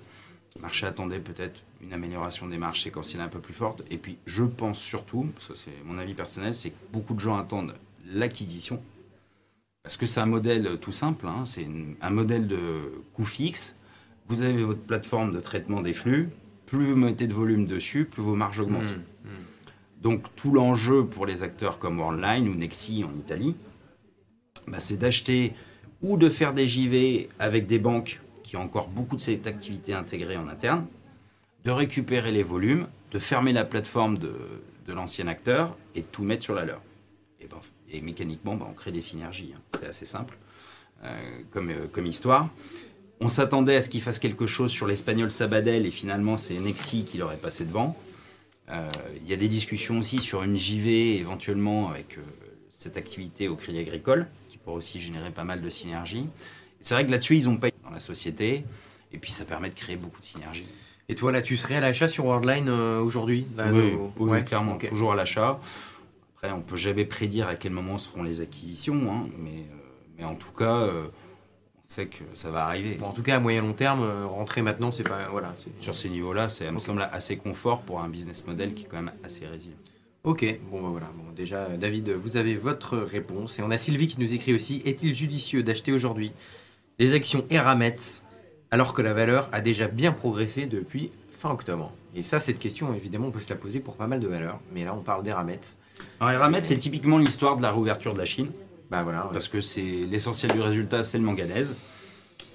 Le 0.55 0.61
marché 0.61 0.87
attendait 0.87 1.19
peut-être 1.19 1.61
une 1.79 1.93
amélioration 1.93 2.47
des 2.47 2.57
marges 2.57 2.81
séquentielles 2.81 3.21
un 3.21 3.27
peu 3.27 3.39
plus 3.39 3.53
forte. 3.53 3.83
Et 3.91 3.99
puis, 3.99 4.17
je 4.25 4.43
pense 4.43 4.79
surtout, 4.79 5.29
ça 5.39 5.53
c'est 5.53 5.83
mon 5.85 5.99
avis 5.99 6.15
personnel, 6.15 6.55
c'est 6.55 6.71
que 6.71 6.77
beaucoup 6.91 7.13
de 7.13 7.19
gens 7.19 7.37
attendent 7.37 7.75
l'acquisition. 8.07 8.81
Parce 9.83 9.97
que 9.97 10.07
c'est 10.07 10.19
un 10.19 10.25
modèle 10.25 10.65
euh, 10.65 10.77
tout 10.77 10.91
simple, 10.91 11.27
hein, 11.27 11.43
c'est 11.45 11.67
un 12.01 12.09
modèle 12.09 12.47
de 12.47 12.91
coût 13.13 13.25
fixe. 13.25 13.75
Vous 14.29 14.41
avez 14.41 14.63
votre 14.63 14.81
plateforme 14.81 15.31
de 15.31 15.39
traitement 15.39 15.81
des 15.81 15.93
flux. 15.93 16.31
Plus 16.67 16.85
vous 16.91 16.95
mettez 16.95 17.25
de 17.25 17.33
volume 17.33 17.65
dessus, 17.65 18.05
plus 18.05 18.21
vos 18.21 18.35
marges 18.35 18.59
augmentent. 18.59 18.95
Mhm. 18.95 19.31
Donc 20.01 20.23
tout 20.35 20.51
l'enjeu 20.51 21.05
pour 21.05 21.25
les 21.25 21.41
acteurs 21.41 21.79
comme 21.79 21.97
Worldline 21.99 22.47
ou 22.47 22.53
Nexi 22.55 23.03
en 23.03 23.17
Italie, 23.17 23.55
bah, 24.67 24.79
c'est 24.79 24.97
d'acheter 24.97 25.53
ou 26.03 26.17
de 26.17 26.29
faire 26.29 26.53
des 26.53 26.67
JV 26.67 27.29
avec 27.39 27.65
des 27.65 27.79
banques 27.79 28.21
qui 28.43 28.55
ont 28.57 28.61
encore 28.61 28.87
beaucoup 28.89 29.15
de 29.15 29.21
cette 29.21 29.47
activité 29.47 29.93
intégrée 29.93 30.37
en 30.37 30.47
interne, 30.47 30.85
de 31.63 31.71
récupérer 31.71 32.31
les 32.31 32.43
volumes, 32.43 32.87
de 33.11 33.19
fermer 33.19 33.53
la 33.53 33.65
plateforme 33.65 34.17
de, 34.19 34.33
de 34.85 34.93
l'ancien 34.93 35.27
acteur 35.27 35.75
et 35.95 36.01
de 36.01 36.05
tout 36.05 36.23
mettre 36.23 36.43
sur 36.43 36.53
la 36.53 36.63
leur. 36.63 36.81
Et, 37.41 37.47
ben, 37.47 37.57
et 37.89 38.01
mécaniquement, 38.01 38.55
bah, 38.55 38.67
on 38.69 38.73
crée 38.73 38.91
des 38.91 39.01
synergies. 39.01 39.53
hein. 39.55 39.61
C'est 39.79 39.87
assez 39.87 40.05
simple 40.05 40.37
euh, 41.03 41.41
comme, 41.51 41.69
euh, 41.71 41.87
comme 41.91 42.05
histoire. 42.05 42.49
On 43.19 43.29
s'attendait 43.29 43.75
à 43.75 43.81
ce 43.81 43.89
qu'il 43.89 44.01
fasse 44.01 44.19
quelque 44.19 44.45
chose 44.45 44.71
sur 44.71 44.85
l'espagnol 44.87 45.31
Sabadell 45.31 45.85
et 45.85 45.91
finalement 45.91 46.37
c'est 46.37 46.59
Nexi 46.59 47.03
qui 47.03 47.17
leur 47.17 47.31
est 47.31 47.37
passé 47.37 47.65
devant. 47.65 47.97
Euh, 48.69 48.87
Il 49.21 49.27
y 49.29 49.33
a 49.33 49.37
des 49.37 49.47
discussions 49.47 49.99
aussi 49.99 50.19
sur 50.19 50.43
une 50.43 50.55
JV 50.57 51.17
éventuellement 51.17 51.89
avec 51.89 52.17
euh, 52.17 52.21
cette 52.69 52.95
activité 52.97 53.47
au 53.47 53.55
Crédit 53.55 53.79
Agricole 53.79 54.27
qui 54.49 54.57
pourrait 54.57 54.75
aussi 54.77 54.99
générer 54.99 55.31
pas 55.31 55.43
mal 55.45 55.61
de 55.61 55.69
synergies. 55.69 56.27
C'est 56.79 56.93
vrai 56.93 57.05
que 57.05 57.11
là-dessus 57.11 57.35
ils 57.37 57.49
ont 57.49 57.57
payé 57.57 57.73
dans 57.83 57.89
la 57.89 57.99
société 57.99 58.63
et 59.11 59.17
puis 59.17 59.31
ça 59.31 59.45
permet 59.45 59.69
de 59.69 59.75
créer 59.75 59.95
beaucoup 59.95 60.19
de 60.19 60.25
synergies. 60.25 60.67
Et 61.09 61.15
toi 61.15 61.31
là, 61.31 61.41
tu 61.41 61.57
serais 61.57 61.75
à 61.75 61.79
l'achat 61.81 62.09
sur 62.09 62.25
Worldline 62.25 62.67
euh, 62.69 62.99
aujourd'hui 63.01 63.47
oui, 63.57 63.65
nos- 63.93 64.13
oui, 64.19 64.29
Ouais, 64.29 64.43
clairement, 64.43 64.77
toujours 64.77 65.13
à 65.13 65.15
l'achat. 65.15 65.59
Après, 66.35 66.51
on 66.51 66.61
peut 66.61 66.75
jamais 66.75 67.05
prédire 67.05 67.47
à 67.47 67.55
quel 67.55 67.71
moment 67.71 67.97
se 67.97 68.07
feront 68.09 68.21
les 68.21 68.41
acquisitions, 68.41 69.11
hein, 69.11 69.27
mais, 69.39 69.63
mais 70.19 70.23
en 70.25 70.35
tout 70.35 70.51
cas, 70.51 70.81
sait 71.87 72.07
que 72.07 72.23
ça 72.33 72.51
va 72.51 72.65
arriver. 72.65 72.95
Bon, 72.95 73.07
en 73.07 73.13
tout 73.13 73.23
cas, 73.23 73.37
à 73.37 73.39
moyen 73.39 73.61
long 73.61 73.73
terme, 73.73 74.03
euh, 74.03 74.25
rentrer 74.25 74.61
maintenant, 74.61 74.91
c'est 74.91 75.03
pas. 75.03 75.29
Voilà, 75.31 75.53
Sur 75.79 75.95
ces 75.97 76.09
niveaux-là, 76.09 76.49
ça 76.49 76.71
me 76.71 76.79
semble 76.79 77.07
assez 77.11 77.37
confort 77.37 77.81
pour 77.81 78.01
un 78.01 78.09
business 78.09 78.45
model 78.45 78.73
qui 78.73 78.83
est 78.83 78.87
quand 78.87 78.97
même 79.01 79.13
assez 79.23 79.45
résilient. 79.45 79.77
Ok, 80.23 80.45
bon 80.69 80.81
bah 80.81 80.89
voilà. 80.91 81.07
Bon, 81.15 81.31
déjà, 81.33 81.69
David, 81.77 82.09
vous 82.09 82.35
avez 82.35 82.55
votre 82.55 82.97
réponse. 82.97 83.59
Et 83.59 83.63
on 83.63 83.71
a 83.71 83.77
Sylvie 83.77 84.07
qui 84.07 84.19
nous 84.19 84.33
écrit 84.33 84.53
aussi 84.53 84.81
Est-il 84.85 85.13
judicieux 85.15 85.63
d'acheter 85.63 85.93
aujourd'hui 85.93 86.33
des 86.99 87.13
actions 87.13 87.45
Eramet 87.49 87.95
alors 88.69 88.93
que 88.93 89.01
la 89.01 89.13
valeur 89.13 89.47
a 89.53 89.61
déjà 89.61 89.87
bien 89.87 90.11
progressé 90.11 90.65
depuis 90.65 91.11
fin 91.31 91.51
octobre? 91.51 91.93
Et 92.13 92.23
ça, 92.23 92.41
cette 92.41 92.59
question, 92.59 92.93
évidemment, 92.93 93.27
on 93.27 93.31
peut 93.31 93.39
se 93.39 93.49
la 93.49 93.55
poser 93.55 93.79
pour 93.79 93.95
pas 93.95 94.07
mal 94.07 94.19
de 94.19 94.27
valeurs. 94.27 94.59
Mais 94.73 94.83
là, 94.83 94.93
on 94.93 95.01
parle 95.01 95.23
d'Eramet. 95.23 95.61
Alors, 96.19 96.33
Eramet, 96.33 96.63
c'est 96.63 96.77
typiquement 96.77 97.17
l'histoire 97.17 97.55
de 97.55 97.61
la 97.61 97.71
réouverture 97.71 98.13
de 98.13 98.19
la 98.19 98.25
Chine, 98.25 98.51
Bah 98.89 99.03
voilà. 99.03 99.25
ouais. 99.25 99.33
parce 99.33 99.47
que 99.47 99.61
c'est 99.61 99.81
l'essentiel 100.09 100.51
du 100.51 100.61
résultat, 100.61 101.03
c'est 101.03 101.17
le 101.17 101.23
manganèse, 101.23 101.75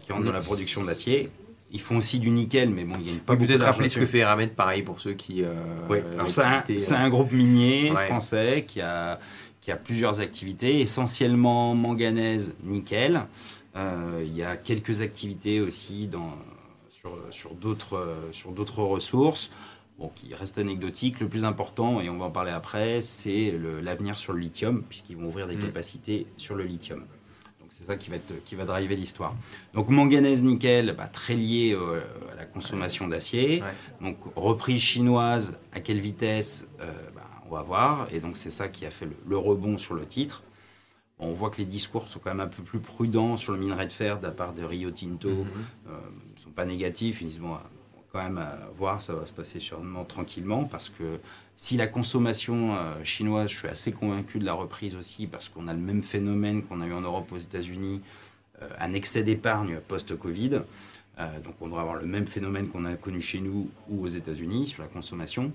qui 0.02 0.12
rentre 0.12 0.24
dans 0.24 0.32
la 0.32 0.40
production 0.40 0.84
d'acier. 0.84 1.30
Ils 1.74 1.80
font 1.80 1.96
aussi 1.96 2.18
du 2.18 2.28
nickel, 2.30 2.68
mais 2.70 2.84
bon, 2.84 2.94
il 3.00 3.06
y 3.06 3.14
a 3.14 3.18
pas 3.20 3.32
peut 3.32 3.38
beaucoup 3.38 3.46
peut-être 3.48 3.64
rappeler 3.64 3.88
ce 3.88 3.98
que 3.98 4.04
fait 4.06 4.18
Eramet, 4.18 4.48
pareil, 4.48 4.82
pour 4.82 5.00
ceux 5.00 5.14
qui. 5.14 5.42
euh, 5.42 5.54
Oui, 5.88 5.98
euh, 6.04 6.14
alors 6.14 6.30
c'est 6.30 6.42
un, 6.42 6.62
euh, 6.68 6.94
un 6.96 7.08
groupe 7.08 7.32
minier 7.32 7.90
Ouais. 7.90 8.06
français 8.08 8.64
qui 8.68 8.80
a, 8.82 9.18
qui 9.62 9.70
a 9.72 9.76
plusieurs 9.76 10.20
activités, 10.20 10.80
essentiellement 10.80 11.74
manganèse, 11.74 12.54
nickel. 12.62 13.22
Euh, 13.74 14.22
il 14.22 14.36
y 14.36 14.42
a 14.42 14.56
quelques 14.58 15.00
activités 15.00 15.60
aussi 15.62 16.08
dans, 16.08 16.36
sur, 16.90 17.16
sur 17.30 17.54
d'autres 17.54 17.96
euh, 17.96 18.14
sur 18.32 18.50
d'autres 18.52 18.82
ressources. 18.82 19.50
Bon, 20.02 20.10
qui 20.16 20.34
restent 20.34 20.58
anecdotiques. 20.58 21.20
Le 21.20 21.28
plus 21.28 21.44
important, 21.44 22.00
et 22.00 22.10
on 22.10 22.18
va 22.18 22.24
en 22.24 22.30
parler 22.32 22.50
après, 22.50 23.02
c'est 23.02 23.54
l'avenir 23.82 24.18
sur 24.18 24.32
le 24.32 24.40
lithium, 24.40 24.82
puisqu'ils 24.88 25.16
vont 25.16 25.28
ouvrir 25.28 25.46
des 25.46 25.54
Mm. 25.54 25.60
capacités 25.66 26.26
sur 26.36 26.56
le 26.56 26.64
lithium. 26.64 27.04
c'est 27.68 27.84
ça 27.84 27.96
qui 27.96 28.10
va, 28.10 28.16
être, 28.16 28.44
qui 28.44 28.54
va 28.54 28.66
driver 28.66 28.94
l'histoire. 28.96 29.34
Donc 29.72 29.88
manganèse 29.88 30.42
nickel, 30.42 30.94
bah, 30.94 31.06
très 31.06 31.34
lié 31.34 31.72
euh, 31.72 32.02
à 32.30 32.34
la 32.34 32.44
consommation 32.44 33.08
d'acier. 33.08 33.62
Donc 34.02 34.18
reprise 34.36 34.82
chinoise, 34.82 35.56
à 35.72 35.80
quelle 35.80 35.98
vitesse 36.00 36.68
bah, 36.78 37.22
On 37.48 37.54
va 37.54 37.62
voir. 37.62 38.08
Et 38.12 38.20
donc 38.20 38.36
c'est 38.36 38.50
ça 38.50 38.68
qui 38.68 38.84
a 38.84 38.90
fait 38.90 39.08
le, 39.26 39.38
rebond 39.38 39.78
sur 39.78 39.94
le 39.94 40.04
titre. 40.04 40.42
on 41.18 41.32
voit 41.32 41.48
que 41.48 41.58
les 41.58 41.64
discours 41.64 42.08
sont 42.08 42.18
quand 42.18 42.30
même 42.30 42.40
un 42.40 42.46
peu 42.48 42.62
plus 42.62 42.80
prudents 42.80 43.38
sur 43.38 43.52
le 43.54 43.58
minerai 43.58 43.86
de 43.86 43.92
fer 43.92 44.18
de 44.18 44.26
la 44.26 44.32
part 44.32 44.52
de 44.52 44.64
Rio 44.64 44.90
Tinto. 44.90 45.30
Mhm. 45.30 45.46
Ils 45.86 46.34
ne 46.34 46.40
sont 46.40 46.50
pas 46.50 46.66
négatifs. 46.66 47.22
Ils 47.22 47.28
disent 47.28 47.38
bon, 47.40 47.56
quand 48.12 48.22
même 48.22 48.44
voir, 48.76 49.00
ça 49.00 49.14
va 49.14 49.24
se 49.24 49.32
passer 49.32 49.58
sûrement 49.58 50.04
tranquillement 50.04 50.64
parce 50.64 50.90
que 50.90 51.18
si 51.56 51.76
la 51.76 51.86
consommation 51.86 52.74
euh, 52.74 53.04
chinoise, 53.04 53.50
je 53.50 53.56
suis 53.56 53.68
assez 53.68 53.92
convaincu 53.92 54.38
de 54.38 54.44
la 54.44 54.52
reprise 54.52 54.96
aussi 54.96 55.26
parce 55.26 55.48
qu'on 55.48 55.68
a 55.68 55.72
le 55.72 55.78
même 55.78 56.02
phénomène 56.02 56.62
qu'on 56.62 56.80
a 56.80 56.86
eu 56.86 56.92
en 56.92 57.02
Europe 57.02 57.30
aux 57.32 57.38
États-Unis, 57.38 58.00
euh, 58.60 58.68
un 58.80 58.92
excès 58.94 59.22
d'épargne 59.22 59.80
post-Covid. 59.86 60.62
Euh, 61.20 61.40
donc 61.40 61.54
on 61.60 61.66
devrait 61.66 61.82
avoir 61.82 61.96
le 61.96 62.06
même 62.06 62.26
phénomène 62.26 62.68
qu'on 62.68 62.84
a 62.84 62.94
connu 62.96 63.20
chez 63.20 63.40
nous 63.40 63.70
ou 63.88 64.02
aux 64.02 64.08
États-Unis 64.08 64.66
sur 64.66 64.82
la 64.82 64.88
consommation. 64.88 65.52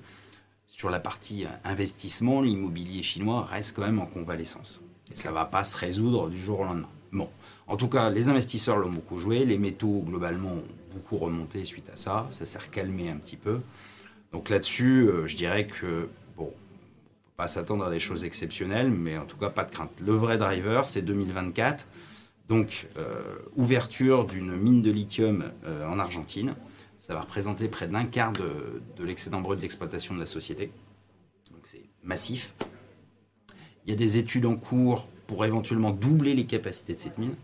Sur 0.67 0.89
la 0.89 0.99
partie 0.99 1.45
investissement, 1.63 2.41
l'immobilier 2.41 3.03
chinois 3.03 3.41
reste 3.41 3.75
quand 3.75 3.85
même 3.85 3.99
en 3.99 4.05
convalescence. 4.05 4.81
Et 5.11 5.15
ça 5.15 5.29
ne 5.29 5.33
va 5.33 5.45
pas 5.45 5.63
se 5.63 5.77
résoudre 5.77 6.29
du 6.29 6.39
jour 6.39 6.59
au 6.59 6.63
lendemain. 6.65 6.89
Bon, 7.11 7.29
en 7.67 7.77
tout 7.77 7.87
cas, 7.87 8.09
les 8.09 8.29
investisseurs 8.29 8.77
l'ont 8.77 8.91
beaucoup 8.91 9.17
joué. 9.17 9.45
Les 9.45 9.57
métaux, 9.57 10.03
globalement, 10.05 10.55
beaucoup 10.97 11.17
remonté 11.17 11.63
suite 11.65 11.89
à 11.89 11.97
ça. 11.97 12.27
Ça 12.31 12.45
s'est 12.45 12.59
recalmé 12.59 13.09
un 13.09 13.17
petit 13.17 13.37
peu. 13.37 13.61
Donc 14.31 14.49
là-dessus, 14.49 15.07
euh, 15.07 15.27
je 15.27 15.37
dirais 15.37 15.67
que, 15.67 16.09
bon, 16.35 16.45
on 16.45 16.47
peut 16.47 17.35
pas 17.37 17.47
s'attendre 17.47 17.85
à 17.85 17.89
des 17.89 17.99
choses 17.99 18.25
exceptionnelles, 18.25 18.89
mais 18.89 19.17
en 19.17 19.25
tout 19.25 19.37
cas, 19.37 19.49
pas 19.49 19.63
de 19.63 19.71
crainte. 19.71 20.01
Le 20.05 20.13
vrai 20.13 20.37
driver, 20.37 20.87
c'est 20.87 21.01
2024. 21.01 21.87
Donc, 22.49 22.87
euh, 22.97 23.21
ouverture 23.55 24.25
d'une 24.25 24.55
mine 24.55 24.81
de 24.81 24.91
lithium 24.91 25.43
euh, 25.65 25.87
en 25.87 25.99
Argentine. 25.99 26.55
Ça 26.97 27.13
va 27.13 27.21
représenter 27.21 27.67
près 27.67 27.87
d'un 27.87 28.05
quart 28.05 28.33
de, 28.33 29.03
l'excédent 29.03 29.41
brut 29.41 29.59
d'exploitation 29.59 30.15
de 30.15 30.19
la 30.19 30.25
société. 30.25 30.71
Donc, 31.51 31.61
c'est 31.63 31.83
massif. 32.03 32.53
Il 33.85 33.91
y 33.91 33.93
a 33.93 33.97
des 33.97 34.17
études 34.17 34.45
en 34.45 34.55
cours 34.55 35.07
pour 35.27 35.45
éventuellement 35.45 35.91
doubler 35.91 36.33
les 36.33 36.45
capacités 36.45 36.93
de 36.93 36.99
cette 36.99 37.17
mine. 37.17 37.35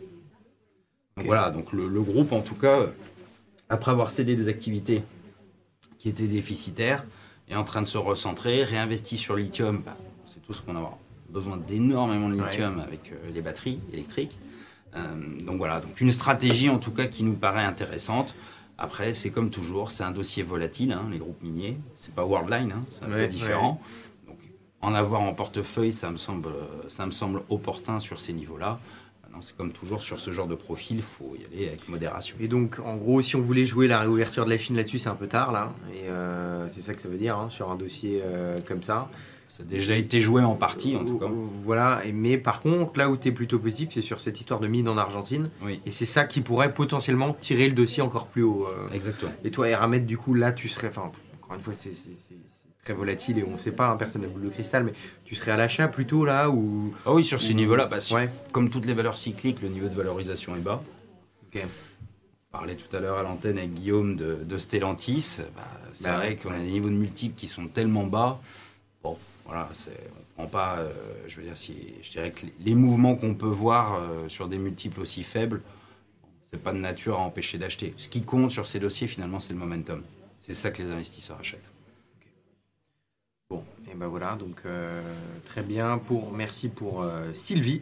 Donc 1.18 1.28
voilà, 1.28 1.52
donc 1.52 1.74
le, 1.74 2.02
groupe, 2.02 2.32
en 2.32 2.42
tout 2.42 2.56
cas, 2.56 2.88
après 3.74 3.92
avoir 3.92 4.10
cédé 4.10 4.36
des 4.36 4.48
activités 4.48 5.04
qui 5.98 6.08
était 6.08 6.28
déficitaire, 6.28 7.06
est 7.50 7.56
en 7.56 7.64
train 7.64 7.82
de 7.82 7.88
se 7.88 7.98
recentrer, 7.98 8.64
réinvestit 8.64 9.18
sur 9.18 9.36
le 9.36 9.42
lithium. 9.42 9.82
Bah, 9.86 9.98
c'est 10.26 10.42
tout 10.42 10.54
ce 10.54 10.62
qu'on 10.62 10.76
a 10.76 10.98
besoin 11.30 11.58
d'énormément 11.58 12.30
de 12.30 12.36
lithium 12.36 12.80
avec 12.80 13.12
euh, 13.12 13.16
les 13.34 13.42
batteries 13.42 13.80
électriques. 13.92 14.38
Euh, 14.96 15.00
donc 15.44 15.58
voilà, 15.58 15.80
donc 15.80 16.00
une 16.00 16.12
stratégie 16.12 16.70
en 16.70 16.78
tout 16.78 16.92
cas 16.92 17.06
qui 17.06 17.24
nous 17.24 17.34
paraît 17.34 17.64
intéressante. 17.64 18.36
Après, 18.78 19.14
c'est 19.14 19.30
comme 19.30 19.50
toujours, 19.50 19.92
c'est 19.92 20.04
un 20.04 20.12
dossier 20.12 20.44
volatile, 20.44 20.92
hein, 20.92 21.08
les 21.12 21.18
groupes 21.18 21.42
miniers. 21.42 21.78
C'est 21.96 22.14
pas 22.14 22.26
Worldline, 22.26 22.72
hein, 22.72 22.84
c'est 22.90 23.06
un 23.06 23.10
peu 23.10 23.28
différent. 23.28 23.82
Donc, 24.28 24.38
en 24.82 24.94
avoir 24.94 25.22
en 25.22 25.34
portefeuille, 25.34 25.94
ça 25.94 26.12
me 26.12 26.18
semble, 26.18 26.50
ça 26.90 27.06
me 27.06 27.12
semble 27.12 27.42
opportun 27.50 28.00
sur 28.00 28.20
ces 28.20 28.34
niveaux-là 28.34 28.80
c'est 29.42 29.56
comme 29.56 29.72
toujours 29.72 30.04
sur 30.04 30.20
ce 30.20 30.32
genre 30.32 30.48
de 30.48 30.56
profil, 30.56 30.98
il 30.98 31.04
faut 31.04 31.36
y 31.40 31.46
aller 31.46 31.68
avec 31.68 31.88
modération. 31.90 32.36
Et 32.40 32.48
donc, 32.48 32.80
en 32.86 32.96
gros, 32.96 33.22
si 33.22 33.36
on 33.36 33.42
voulait 33.42 33.66
jouer 33.66 33.88
la 33.88 34.00
réouverture 34.00 34.46
de 34.46 34.50
la 34.50 34.58
Chine 34.58 34.76
là-dessus, 34.76 35.00
c'est 35.00 35.10
un 35.10 35.16
peu 35.16 35.28
tard, 35.28 35.52
là. 35.52 35.74
Et 35.94 36.10
euh, 36.10 36.70
c'est 36.70 36.82
ça 36.82 36.94
que 36.94 37.02
ça 37.02 37.10
veut 37.10 37.18
dire, 37.18 37.38
hein, 37.38 37.50
sur 37.50 37.72
un 37.72 37.76
dossier 37.76 38.22
euh, 38.24 38.58
comme 38.68 38.84
ça. 38.84 39.10
Ça 39.48 39.62
a 39.62 39.66
déjà 39.66 39.96
été 39.96 40.20
joué 40.20 40.42
en 40.42 40.56
partie, 40.56 40.96
en 40.96 41.06
tout 41.06 41.20
cas. 41.20 41.28
Voilà, 41.30 42.02
mais 42.12 42.38
par 42.38 42.62
contre, 42.62 42.98
là 42.98 43.10
où 43.10 43.18
tu 43.18 43.28
es 43.28 43.32
plutôt 43.32 43.60
positif, 43.60 43.90
c'est 43.92 44.02
sur 44.02 44.20
cette 44.20 44.40
histoire 44.40 44.60
de 44.60 44.68
mine 44.68 44.88
en 44.90 44.98
Argentine. 44.98 45.50
Oui. 45.62 45.80
Et 45.86 45.92
c'est 45.92 46.08
ça 46.08 46.24
qui 46.24 46.42
pourrait 46.42 46.74
potentiellement 46.74 47.34
tirer 47.34 47.68
le 47.68 47.76
dossier 47.76 48.02
encore 48.02 48.28
plus 48.28 48.42
haut. 48.42 48.68
Euh. 48.68 48.90
Exactement. 48.94 49.32
Et 49.44 49.52
toi, 49.52 49.70
Eramet, 49.70 50.00
du 50.00 50.18
coup, 50.18 50.34
là, 50.34 50.54
tu 50.54 50.68
serais. 50.68 50.88
Enfin, 50.88 51.12
encore 51.40 51.56
une 51.56 51.62
fois, 51.62 51.74
c'est 51.74 51.92
très 52.84 52.94
volatile 52.94 53.40
et 53.40 53.44
on 53.44 53.52
ne 53.52 53.58
sait 53.58 53.72
pas, 53.72 53.90
hein, 53.90 53.98
personne 53.98 54.22
n'a 54.22 54.28
boule 54.28 54.44
de 54.44 54.50
cristal, 54.50 54.84
mais 54.84 54.94
tu 55.24 55.36
serais 55.36 55.52
à 55.52 55.58
l'achat 55.58 55.88
plutôt 55.88 56.26
là 56.26 56.50
ou 56.50 56.94
Ah 57.06 57.14
oui, 57.14 57.24
sur 57.24 57.42
ces 57.42 57.54
niveaux-là, 57.54 57.86
bah, 57.86 57.98
comme 58.52 58.70
toutes 58.70 58.86
les 58.86 58.94
valeurs 58.94 59.18
cycliques, 59.18 59.62
le 59.62 59.70
niveau 59.70 59.88
de 59.88 59.96
valorisation 59.96 60.56
est 60.56 60.60
bas. 60.60 60.84
Ok. 61.48 61.62
On 61.66 62.58
parlait 62.58 62.76
tout 62.76 62.94
à 62.96 63.00
l'heure 63.00 63.18
à 63.18 63.24
l'antenne 63.24 63.58
avec 63.58 63.74
Guillaume 63.74 64.16
de, 64.16 64.58
Stellantis. 64.58 65.40
Bah, 65.56 65.64
c'est 65.94 66.06
bah 66.06 66.18
vrai 66.18 66.36
qu'on 66.36 66.52
a 66.52 66.58
des 66.58 66.66
niveaux 66.66 66.90
de 66.90 66.96
multiples 66.96 67.36
qui 67.36 67.48
sont 67.48 67.68
tellement 67.68 68.06
bas. 68.06 68.40
Bon, 69.02 69.18
voilà, 69.46 69.70
on 70.38 70.44
prend 70.44 70.48
pas. 70.48 70.78
Euh, 70.80 70.92
je 71.28 71.38
veux 71.38 71.44
dire, 71.44 71.58
si, 71.58 71.96
je 72.02 72.12
dirais 72.12 72.32
que 72.32 72.46
les, 72.60 72.76
mouvements 72.76 73.16
qu'on 73.16 73.34
peut 73.34 73.48
voir 73.48 73.96
euh, 73.96 74.30
sur 74.30 74.48
des 74.48 74.58
multiples 74.58 75.00
aussi 75.00 75.24
faibles, 75.24 75.62
c'est 76.44 76.62
pas 76.62 76.74
de 76.74 76.78
nature 76.78 77.18
à 77.18 77.22
empêcher 77.24 77.58
d'acheter. 77.58 77.96
Ce 77.98 78.08
qui 78.08 78.24
compte 78.24 78.52
sur 78.52 78.68
ces 78.68 78.80
dossiers, 78.80 79.08
finalement, 79.08 79.40
c'est 79.40 79.54
le 79.54 79.60
momentum. 79.60 80.04
C'est 80.40 80.54
ça 80.54 80.70
que 80.70 80.84
les 80.84 80.92
investisseurs 80.92 81.38
achètent. 81.40 81.73
Et 83.92 83.96
ben 83.96 84.08
voilà, 84.08 84.36
donc 84.36 84.62
euh, 84.66 85.02
très 85.46 85.62
bien. 85.62 85.98
Pour, 85.98 86.32
merci 86.32 86.70
pour 86.70 87.04
euh, 87.04 87.32
Sylvie. 87.34 87.82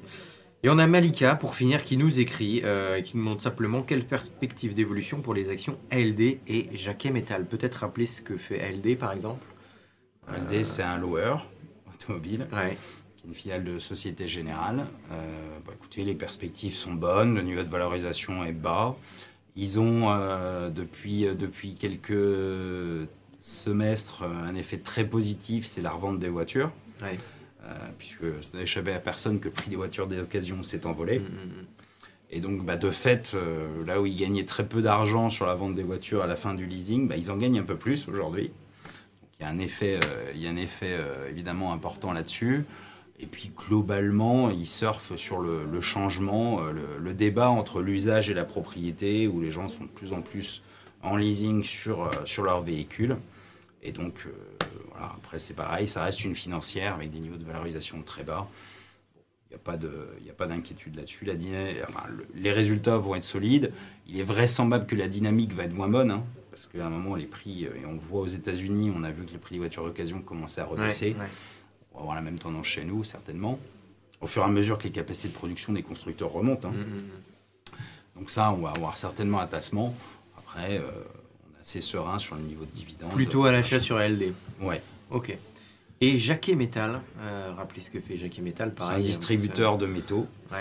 Et 0.63 0.70
on 0.70 0.78
a 0.78 0.86
Malika 0.86 1.36
pour 1.36 1.56
finir 1.56 1.84
qui 1.84 1.98
nous 1.98 2.20
écrit 2.20 2.62
euh, 2.63 2.98
et 2.98 3.04
qui 3.04 3.18
nous 3.18 3.24
demande 3.24 3.42
simplement 3.42 3.82
quelle 3.82 4.06
perspective 4.06 4.75
d'évolution 4.75 5.22
pour 5.22 5.34
les 5.34 5.50
actions 5.50 5.78
ALD 5.90 6.20
et 6.20 6.70
Jacquet 6.74 7.12
Metal. 7.12 7.46
Peut-être 7.46 7.75
rappeler 7.75 8.06
ce 8.06 8.22
que 8.22 8.38
fait 8.38 8.62
ALD 8.62 8.98
par 8.98 9.12
exemple 9.12 9.48
ALD 10.28 10.63
c'est 10.63 10.84
un 10.84 10.98
loueur 10.98 11.48
automobile. 11.92 12.48
qui 13.18 13.25
est 13.25 13.28
une 13.28 13.34
filiale 13.34 13.63
de 13.63 13.80
Société 13.80 14.28
Générale. 14.28 14.86
Bah, 15.10 15.74
écoutez, 15.74 16.04
les 16.04 16.13
perspectives 16.13 16.74
sont 16.74 16.94
bonnes, 16.94 17.36
le 17.36 17.42
niveau 17.42 17.63
de 17.63 17.70
valorisation 17.70 18.44
est 18.44 18.51
bas. 18.51 18.96
Ils 19.56 19.80
ont, 19.80 20.10
depuis, 20.70 21.25
depuis 21.36 21.74
quelques 21.74 23.08
semestre, 23.41 24.21
euh, 24.24 24.48
un 24.48 24.55
effet 24.55 24.77
très 24.77 25.03
positif, 25.03 25.65
c'est 25.65 25.81
la 25.81 25.89
revente 25.89 26.19
des 26.19 26.29
voitures. 26.29 26.71
Euh, 27.03 27.74
puisque 27.98 28.25
ça 28.41 28.57
n'a 28.57 28.63
échappé 28.63 28.91
à 28.91 29.00
personne 29.00 29.39
que 29.39 29.45
le 29.45 29.51
prix 29.51 29.69
des 29.69 29.75
voitures 29.75 30.07
d'occasion 30.07 30.63
s'est 30.63 30.86
envolé. 30.86 31.19
Mm, 31.19 31.24
mm, 31.24 31.25
mm. 31.25 31.65
Et 32.33 32.39
donc, 32.39 32.63
bah, 32.63 32.77
de 32.77 32.91
fait, 32.91 33.33
euh, 33.33 33.86
là 33.86 34.00
où 34.00 34.05
ils 34.05 34.15
gagnaient 34.15 34.45
très 34.45 34.65
peu 34.65 34.81
d'argent 34.81 35.29
sur 35.29 35.45
la 35.45 35.55
vente 35.55 35.75
des 35.75 35.83
voitures 35.83 36.21
à 36.21 36.27
la 36.27 36.36
fin 36.36 36.53
du 36.53 36.65
leasing, 36.65 37.07
bah, 37.07 37.17
ils 37.17 37.29
en 37.29 37.38
gagnent 37.38 37.60
un 37.60 37.63
peu 37.63 37.75
plus 37.75 38.07
aujourd'hui. 38.07 38.51
Il 39.39 39.43
y 39.43 39.45
a 39.45 39.50
un 39.50 39.60
effet, 39.60 40.00
il 40.36 40.41
y 40.41 40.45
a 40.45 40.51
un 40.51 40.55
effet 40.55 40.95
évidemment 41.27 41.74
important 41.74 42.13
là-dessus. 42.13 42.63
Et 43.19 43.25
puis, 43.25 43.51
globalement, 43.57 44.51
ils 44.51 44.67
surfent 44.67 45.15
sur 45.15 45.39
le, 45.39 45.81
changement, 45.81 46.62
le, 46.65 47.00
le, 47.00 47.13
débat 47.15 47.50
entre 47.50 47.81
l'usage 47.81 48.29
et 48.29 48.36
la 48.36 48.45
propriété, 48.45 49.27
où 49.27 49.41
les 49.41 49.50
gens 49.50 49.67
sont 49.67 49.86
de 49.86 49.89
plus 49.89 50.13
en 50.13 50.21
plus 50.21 50.62
en 51.03 51.15
leasing 51.15 51.63
sur, 51.63 52.10
sur 52.25 52.43
leur 52.43 52.62
véhicule. 52.62 53.17
Et 53.84 53.91
donc, 53.91 54.25
euh, 54.25 54.31
voilà, 54.91 55.13
après, 55.15 55.39
c'est 55.39 55.55
pareil, 55.55 55.88
ça 55.88 56.03
reste 56.03 56.24
une 56.24 56.36
financière 56.36 56.96
avec 56.96 57.10
des 57.10 57.20
niveaux 57.20 57.38
de 57.38 57.43
valorisation 57.43 58.01
très 58.03 58.24
bas. 58.24 58.48
Il 59.50 60.24
n'y 60.24 60.29
a 60.29 60.34
pas 60.34 60.48
d'inquiétude 60.48 60.96
là-dessus. 60.96 61.29
Enfin, 61.84 62.03
les 62.36 62.51
résultats 62.51 62.98
vont 62.98 63.15
être 63.15 63.24
solides. 63.24 63.74
Il 64.08 64.17
est 64.17 64.24
vraisemblable 64.24 64.86
que 64.86 64.96
la 64.96 65.10
dynamique 65.10 65.53
va 65.53 65.63
être 65.63 65.74
moins 65.74 65.89
bonne, 65.89 66.12
hein, 66.12 66.24
parce 66.51 66.67
qu'à 66.67 66.86
un 66.86 66.89
moment, 66.89 67.15
les 67.15 67.25
prix, 67.25 67.65
euh, 67.65 67.81
et 67.81 67.86
on 67.86 67.93
le 67.93 68.00
voit 68.00 68.22
aux 68.22 68.27
États-Unis, 68.27 68.93
on 68.96 69.03
a 69.03 69.12
vu 69.12 69.25
que 69.25 69.31
les 69.31 69.38
prix 69.38 69.55
des 69.55 69.60
voitures 69.60 69.84
d'occasion 69.84 70.22
commençaient 70.22 70.62
à 70.62 70.65
rebaisser. 70.65 71.15
On 71.93 71.98
va 71.98 72.01
avoir 72.01 72.15
la 72.15 72.22
même 72.22 72.39
tendance 72.39 72.67
chez 72.67 72.86
nous, 72.86 73.03
certainement, 73.03 73.60
au 74.22 74.27
fur 74.27 74.41
et 74.43 74.46
à 74.46 74.50
mesure 74.50 74.77
que 74.77 74.84
les 74.84 74.91
capacités 74.91 75.27
de 75.27 75.34
production 75.34 75.74
des 75.74 75.84
constructeurs 75.84 76.31
remontent. 76.31 76.70
Hein. 76.70 76.72
Mmh, 76.72 76.79
mmh, 76.79 76.98
mmh. 76.98 78.20
Donc 78.20 78.29
ça, 78.29 78.53
on 78.53 78.62
va 78.62 78.70
avoir 78.70 78.98
certainement 78.98 79.41
un 79.41 79.48
tassement. 79.48 79.93
Après, 80.55 80.77
euh, 80.77 80.81
assez 81.62 81.81
serein 81.81 82.20
sur 82.20 82.36
le 82.36 82.41
niveau 82.41 82.65
de 82.65 82.72
dividende. 82.72 83.12
Plutôt 83.12 83.46
à 83.46 83.51
l'achat 83.51 83.79
sur 83.79 83.98
LD. 84.00 84.34
Ouais. 84.62 84.81
Ok. 85.10 85.38
Et 86.03 86.17
Jacquet 86.17 86.55
Metal, 86.55 87.00
euh, 87.22 87.51
rappelez 87.55 87.81
ce 87.81 87.91
que 87.91 88.00
fait 88.00 88.17
Jacquet 88.17 88.41
Metal, 88.41 88.74
pareil. 88.74 88.98
un 88.98 89.03
distributeur 89.03 89.77
de 89.77 89.86
métaux. 89.86 90.25
Ouais. 90.51 90.58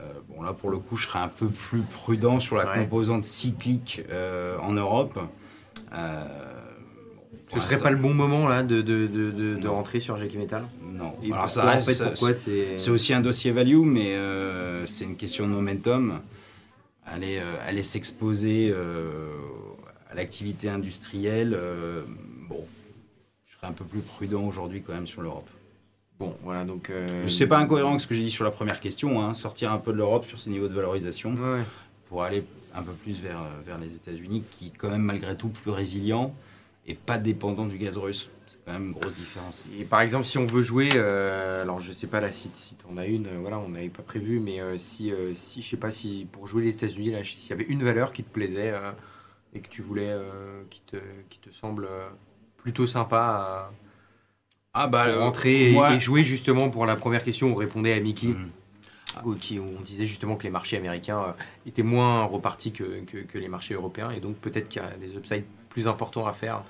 Euh, 0.00 0.12
bon 0.28 0.42
là 0.42 0.52
pour 0.54 0.70
le 0.70 0.78
coup 0.78 0.96
je 0.96 1.06
serais 1.06 1.18
un 1.18 1.28
peu 1.28 1.46
plus 1.48 1.82
prudent 1.82 2.40
sur 2.40 2.56
la 2.56 2.64
composante 2.64 3.22
cyclique 3.24 4.02
euh, 4.10 4.56
en 4.58 4.72
Europe. 4.72 5.18
Ce 7.52 7.60
serait 7.60 7.80
pas 7.80 7.90
le 7.90 7.96
bon 7.96 8.14
moment 8.14 8.48
là 8.48 8.62
de, 8.62 8.80
de, 8.80 9.06
de, 9.06 9.54
de 9.56 9.68
rentrer 9.68 10.00
sur 10.00 10.16
Jacquet 10.16 10.38
Metal 10.38 10.64
Non. 10.82 11.14
Alors 11.32 11.50
ça 11.50 11.64
reste, 11.68 11.88
en 11.88 11.92
fait, 11.92 12.04
pourquoi 12.04 12.34
c'est 12.34 12.90
aussi 12.90 13.12
un 13.12 13.20
dossier 13.20 13.50
value, 13.52 13.82
mais 13.84 14.16
c'est 14.86 15.04
une 15.04 15.16
question 15.16 15.46
de 15.46 15.52
momentum. 15.52 16.20
Aller, 17.12 17.42
aller 17.66 17.82
s'exposer 17.82 18.72
à 20.10 20.14
l'activité 20.14 20.68
industrielle, 20.68 21.54
euh, 21.56 22.02
bon, 22.48 22.66
je 23.44 23.56
serais 23.56 23.68
un 23.68 23.72
peu 23.72 23.84
plus 23.84 24.00
prudent 24.00 24.44
aujourd'hui 24.44 24.82
quand 24.82 24.92
même 24.92 25.06
sur 25.06 25.22
l'Europe. 25.22 25.48
Bon, 26.18 26.34
voilà, 26.42 26.64
donc... 26.64 26.90
Euh... 26.90 27.26
Sais 27.28 27.46
pas 27.46 27.58
incohérent 27.58 27.90
avec 27.90 28.00
ce 28.00 28.06
que 28.06 28.14
j'ai 28.14 28.24
dit 28.24 28.30
sur 28.30 28.44
la 28.44 28.50
première 28.50 28.80
question, 28.80 29.22
hein, 29.22 29.34
sortir 29.34 29.72
un 29.72 29.78
peu 29.78 29.92
de 29.92 29.96
l'Europe 29.96 30.26
sur 30.26 30.38
ces 30.38 30.50
niveaux 30.50 30.68
de 30.68 30.74
valorisation 30.74 31.34
pour 32.06 32.24
aller 32.24 32.44
un 32.74 32.82
peu 32.82 32.92
plus 32.92 33.20
vers, 33.20 33.42
vers 33.64 33.78
les 33.78 33.94
États-Unis, 33.94 34.42
qui 34.50 34.72
quand 34.72 34.90
même 34.90 35.02
malgré 35.02 35.36
tout 35.36 35.48
plus 35.48 35.70
résilients 35.70 36.34
et 36.86 36.94
pas 36.94 37.18
dépendant 37.18 37.66
du 37.66 37.78
gaz 37.78 37.96
russe. 37.96 38.30
C'est 38.46 38.58
quand 38.64 38.72
même 38.72 38.86
une 38.86 38.92
grosse 38.92 39.14
différence. 39.14 39.64
Et 39.78 39.84
par 39.84 40.00
exemple, 40.00 40.24
si 40.24 40.38
on 40.38 40.44
veut 40.46 40.62
jouer, 40.62 40.88
euh, 40.94 41.62
alors 41.62 41.78
je 41.80 41.92
sais 41.92 42.06
pas 42.08 42.20
là 42.20 42.32
si, 42.32 42.50
si 42.52 42.74
tu 42.76 42.84
en 42.92 42.96
as 42.96 43.06
une, 43.06 43.26
euh, 43.26 43.38
voilà, 43.40 43.58
on 43.58 43.68
n'avait 43.68 43.88
pas 43.90 44.02
prévu, 44.02 44.40
mais 44.40 44.60
euh, 44.60 44.76
si, 44.78 45.12
si 45.34 45.62
je 45.62 45.68
sais 45.68 45.76
pas 45.76 45.90
si 45.90 46.26
pour 46.32 46.46
jouer 46.46 46.62
les 46.64 46.74
États-Unis, 46.74 47.10
là, 47.12 47.22
s'il 47.22 47.48
y 47.50 47.52
avait 47.52 47.64
une 47.64 47.82
valeur 47.84 48.12
qui 48.12 48.24
te 48.24 48.30
plaisait 48.30 48.72
et 49.52 49.60
que 49.60 49.68
tu 49.68 49.82
voulais, 49.82 50.16
qui, 50.68 50.80
te, 50.82 50.96
qui 51.28 51.38
te 51.38 51.50
semble 51.50 51.88
plutôt 52.56 52.86
sympa 52.86 53.70
Ah 54.72 54.82
à, 54.84 54.86
bah 54.88 55.04
pour 55.06 55.14
euh, 55.14 55.20
rentrer 55.24 55.74
et- 55.74 55.98
jouer 55.98 56.24
justement 56.24 56.70
pour 56.70 56.86
la 56.86 56.96
première 56.96 57.22
question, 57.24 57.52
on 57.52 57.54
répondait 57.54 57.92
à 57.92 58.00
Mickey. 58.00 58.28
Mhm. 58.28 58.50
Qui, 59.40 59.58
on 59.58 59.80
disait 59.80 60.06
justement 60.06 60.36
que 60.36 60.44
les 60.44 60.50
marchés 60.50 60.76
américains 60.76 61.20
euh, 61.20 61.32
étaient 61.66 61.82
moins 61.82 62.24
repartis 62.24 62.72
que, 62.72 63.00
que, 63.04 63.18
que 63.18 63.38
les 63.38 63.48
marchés 63.48 63.74
européens 63.74 64.10
et 64.10 64.20
donc 64.20 64.36
peut-être 64.36 64.68
qu'il 64.68 64.82
y 64.82 64.84
a 64.84 64.90
des 64.96 65.14
upsides 65.14 65.44
plus 65.68 65.88
importants 65.88 66.26
à 66.26 66.32
faire 66.32 66.62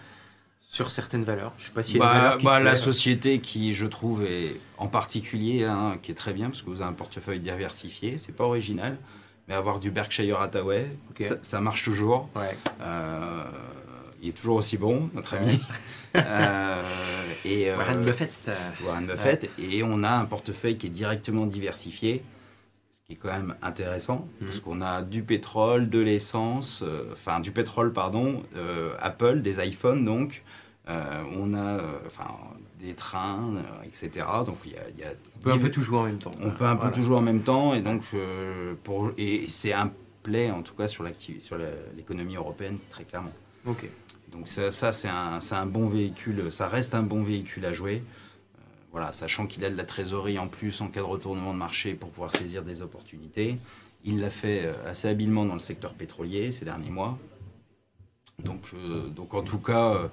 sur 0.70 0.90
certaines 0.90 1.24
valeurs. 1.24 1.52
Je 1.58 1.66
sais 1.66 1.72
pas 1.72 1.82
s'il 1.82 1.96
y 1.96 2.00
a 2.00 2.04
une 2.04 2.10
Bah, 2.10 2.16
valeur 2.18 2.32
qui 2.38 2.44
te 2.44 2.50
bah, 2.50 2.60
la 2.60 2.76
société 2.76 3.40
qui, 3.40 3.74
je 3.74 3.86
trouve, 3.86 4.22
est 4.24 4.60
en 4.78 4.86
particulier, 4.86 5.64
hein, 5.64 5.98
qui 6.00 6.12
est 6.12 6.14
très 6.14 6.32
bien, 6.32 6.48
parce 6.48 6.62
que 6.62 6.70
vous 6.70 6.80
avez 6.80 6.90
un 6.90 6.92
portefeuille 6.92 7.40
diversifié, 7.40 8.18
c'est 8.18 8.36
pas 8.36 8.44
original, 8.44 8.96
mais 9.48 9.54
avoir 9.54 9.80
du 9.80 9.90
Berkshire 9.90 10.40
Hathaway, 10.40 10.86
ça, 11.18 11.34
ça 11.42 11.60
marche 11.60 11.82
toujours. 11.82 12.28
Ouais. 12.36 12.56
Euh, 12.82 13.42
il 14.22 14.28
est 14.28 14.32
toujours 14.32 14.56
aussi 14.56 14.76
bon, 14.76 15.10
notre 15.12 15.34
ami. 15.34 15.58
et, 16.14 17.70
euh, 17.70 17.76
Warren 17.76 18.00
Buffett. 18.04 18.32
euh, 18.48 18.54
Warren 18.84 19.06
Buffett. 19.06 19.50
Et 19.58 19.82
on 19.82 20.02
a 20.02 20.10
un 20.10 20.24
portefeuille 20.24 20.76
qui 20.76 20.86
est 20.86 20.90
directement 20.90 21.46
diversifié, 21.46 22.22
ce 22.92 23.00
qui 23.06 23.12
est 23.14 23.16
quand 23.16 23.28
même 23.32 23.54
intéressant, 23.62 24.28
Mhm. 24.40 24.46
parce 24.46 24.60
qu'on 24.60 24.80
a 24.82 25.02
du 25.02 25.22
pétrole, 25.22 25.88
de 25.88 25.98
l'essence, 26.00 26.82
euh, 26.86 27.10
enfin 27.12 27.40
du 27.40 27.52
pétrole, 27.52 27.92
pardon, 27.92 28.42
Apple, 28.98 29.42
des 29.42 29.64
iPhones 29.66 30.04
donc, 30.04 30.42
euh, 30.88 31.22
on 31.36 31.54
a 31.54 31.58
euh, 31.78 31.98
des 32.80 32.94
trains, 32.94 33.52
euh, 33.56 33.84
etc. 33.84 34.26
Donc 34.46 34.58
il 34.64 34.72
y 34.72 34.76
a, 34.76 34.80
il 34.94 34.98
y 35.00 35.04
a 35.04 35.12
On 35.36 35.44
peut 35.44 35.50
un 35.52 35.58
peu 35.58 35.70
tout 35.70 35.82
jouer 35.82 35.98
en 35.98 36.04
même 36.04 36.18
temps. 36.18 36.30
on 36.40 36.50
peut 36.50 36.64
un 36.64 36.74
peu 36.74 36.80
Voilà. 36.82 36.92
tout 36.96 37.02
jouer 37.02 37.16
en 37.16 37.20
même 37.22 37.42
temps, 37.42 37.74
et 37.74 37.80
donc 37.82 38.02
pour, 38.84 39.12
et 39.18 39.44
c'est 39.48 39.72
un 39.72 39.92
play 40.22 40.50
en 40.50 40.62
tout 40.62 40.74
cas 40.74 40.88
sur 40.88 41.02
l'activité, 41.04 41.44
sur 41.44 41.56
la- 41.58 41.66
l'économie 41.96 42.36
européenne 42.36 42.78
très 42.90 43.04
clairement. 43.04 43.32
Ok. 43.66 43.88
Donc 44.32 44.48
ça, 44.48 44.70
ça, 44.70 44.92
c'est 44.92 45.08
un, 45.08 45.38
un 45.50 45.66
bon 45.66 45.86
véhicule, 45.88 46.50
ça 46.52 46.68
reste 46.68 46.94
un 46.94 47.02
bon 47.02 47.22
véhicule 47.22 47.64
à 47.66 47.72
jouer. 47.72 48.02
Euh, 48.02 48.60
voilà, 48.92 49.12
sachant 49.12 49.46
qu'il 49.46 49.64
a 49.64 49.70
de 49.70 49.76
la 49.76 49.84
trésorerie 49.84 50.38
en 50.38 50.48
plus 50.48 50.80
en 50.80 50.88
cas 50.88 51.00
de 51.00 51.06
retournement 51.06 51.52
de 51.52 51.58
marché 51.58 51.94
pour 51.94 52.10
pouvoir 52.10 52.32
saisir 52.32 52.62
des 52.62 52.82
opportunités. 52.82 53.58
Il 54.04 54.20
l'a 54.20 54.30
fait 54.30 54.64
euh, 54.64 54.72
assez 54.88 55.08
habilement 55.08 55.44
dans 55.44 55.54
le 55.54 55.60
secteur 55.60 55.94
pétrolier 55.94 56.52
ces 56.52 56.64
derniers 56.64 56.90
mois. 56.90 57.18
Donc, 58.44 58.70
euh, 58.74 59.08
donc 59.08 59.34
en 59.34 59.42
tout 59.42 59.58
cas, 59.58 60.10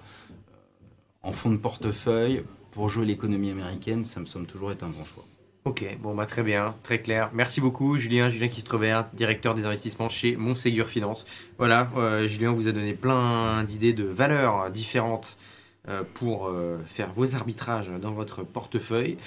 en 1.22 1.32
fond 1.32 1.52
de 1.52 1.58
portefeuille, 1.58 2.44
pour 2.72 2.90
jouer 2.90 3.06
l'économie 3.06 3.52
américaine, 3.52 4.04
ça 4.04 4.20
me 4.20 4.26
semble 4.26 4.48
toujours 4.48 4.72
être 4.72 4.84
un 4.84 4.90
bon 4.90 5.06
choix. 5.06 5.26
Ok, 5.68 5.84
bon 6.02 6.16
bah 6.16 6.26
très 6.26 6.42
bien, 6.44 6.76
très 6.82 7.02
clair. 7.02 7.30
Merci 7.34 7.60
beaucoup 7.60 7.98
Julien, 7.98 8.30
Julien 8.30 8.48
Kistrovert, 8.48 9.10
directeur 9.12 9.54
des 9.54 9.66
investissements 9.66 10.08
chez 10.08 10.38
Monségur 10.38 10.88
Finance. 10.88 11.26
Voilà, 11.58 11.92
euh, 11.98 12.26
Julien 12.26 12.54
vous 12.54 12.70
a 12.70 12.72
donné 12.72 12.94
plein 12.94 13.66
d'idées 13.66 13.92
de 13.92 14.06
valeurs 14.06 14.70
différentes 14.70 15.36
euh, 15.90 16.04
pour 16.14 16.48
euh, 16.48 16.78
faire 16.86 17.12
vos 17.12 17.36
arbitrages 17.36 17.92
dans 18.02 18.14
votre 18.14 18.44
portefeuille. 18.44 19.18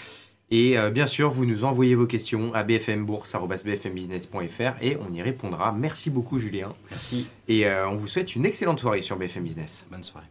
Et 0.50 0.76
bien 0.90 1.06
sûr, 1.06 1.28
vous 1.30 1.44
nous 1.44 1.64
envoyez 1.64 1.94
vos 1.94 2.06
questions 2.06 2.54
à 2.54 2.62
bfmbourse.bfmbusiness.fr 2.64 4.82
et 4.82 4.96
on 4.96 5.12
y 5.12 5.22
répondra. 5.22 5.72
Merci 5.72 6.10
beaucoup 6.10 6.40
Julien. 6.40 6.74
Merci, 6.90 7.28
Et 7.46 7.70
on 7.70 7.94
vous 7.94 8.08
souhaite 8.08 8.34
une 8.34 8.44
excellente 8.46 8.80
soirée 8.80 9.02
sur 9.02 9.16
BFM 9.16 9.44
Business. 9.44 9.86
bonne 9.92 10.02
soirée. 10.02 10.26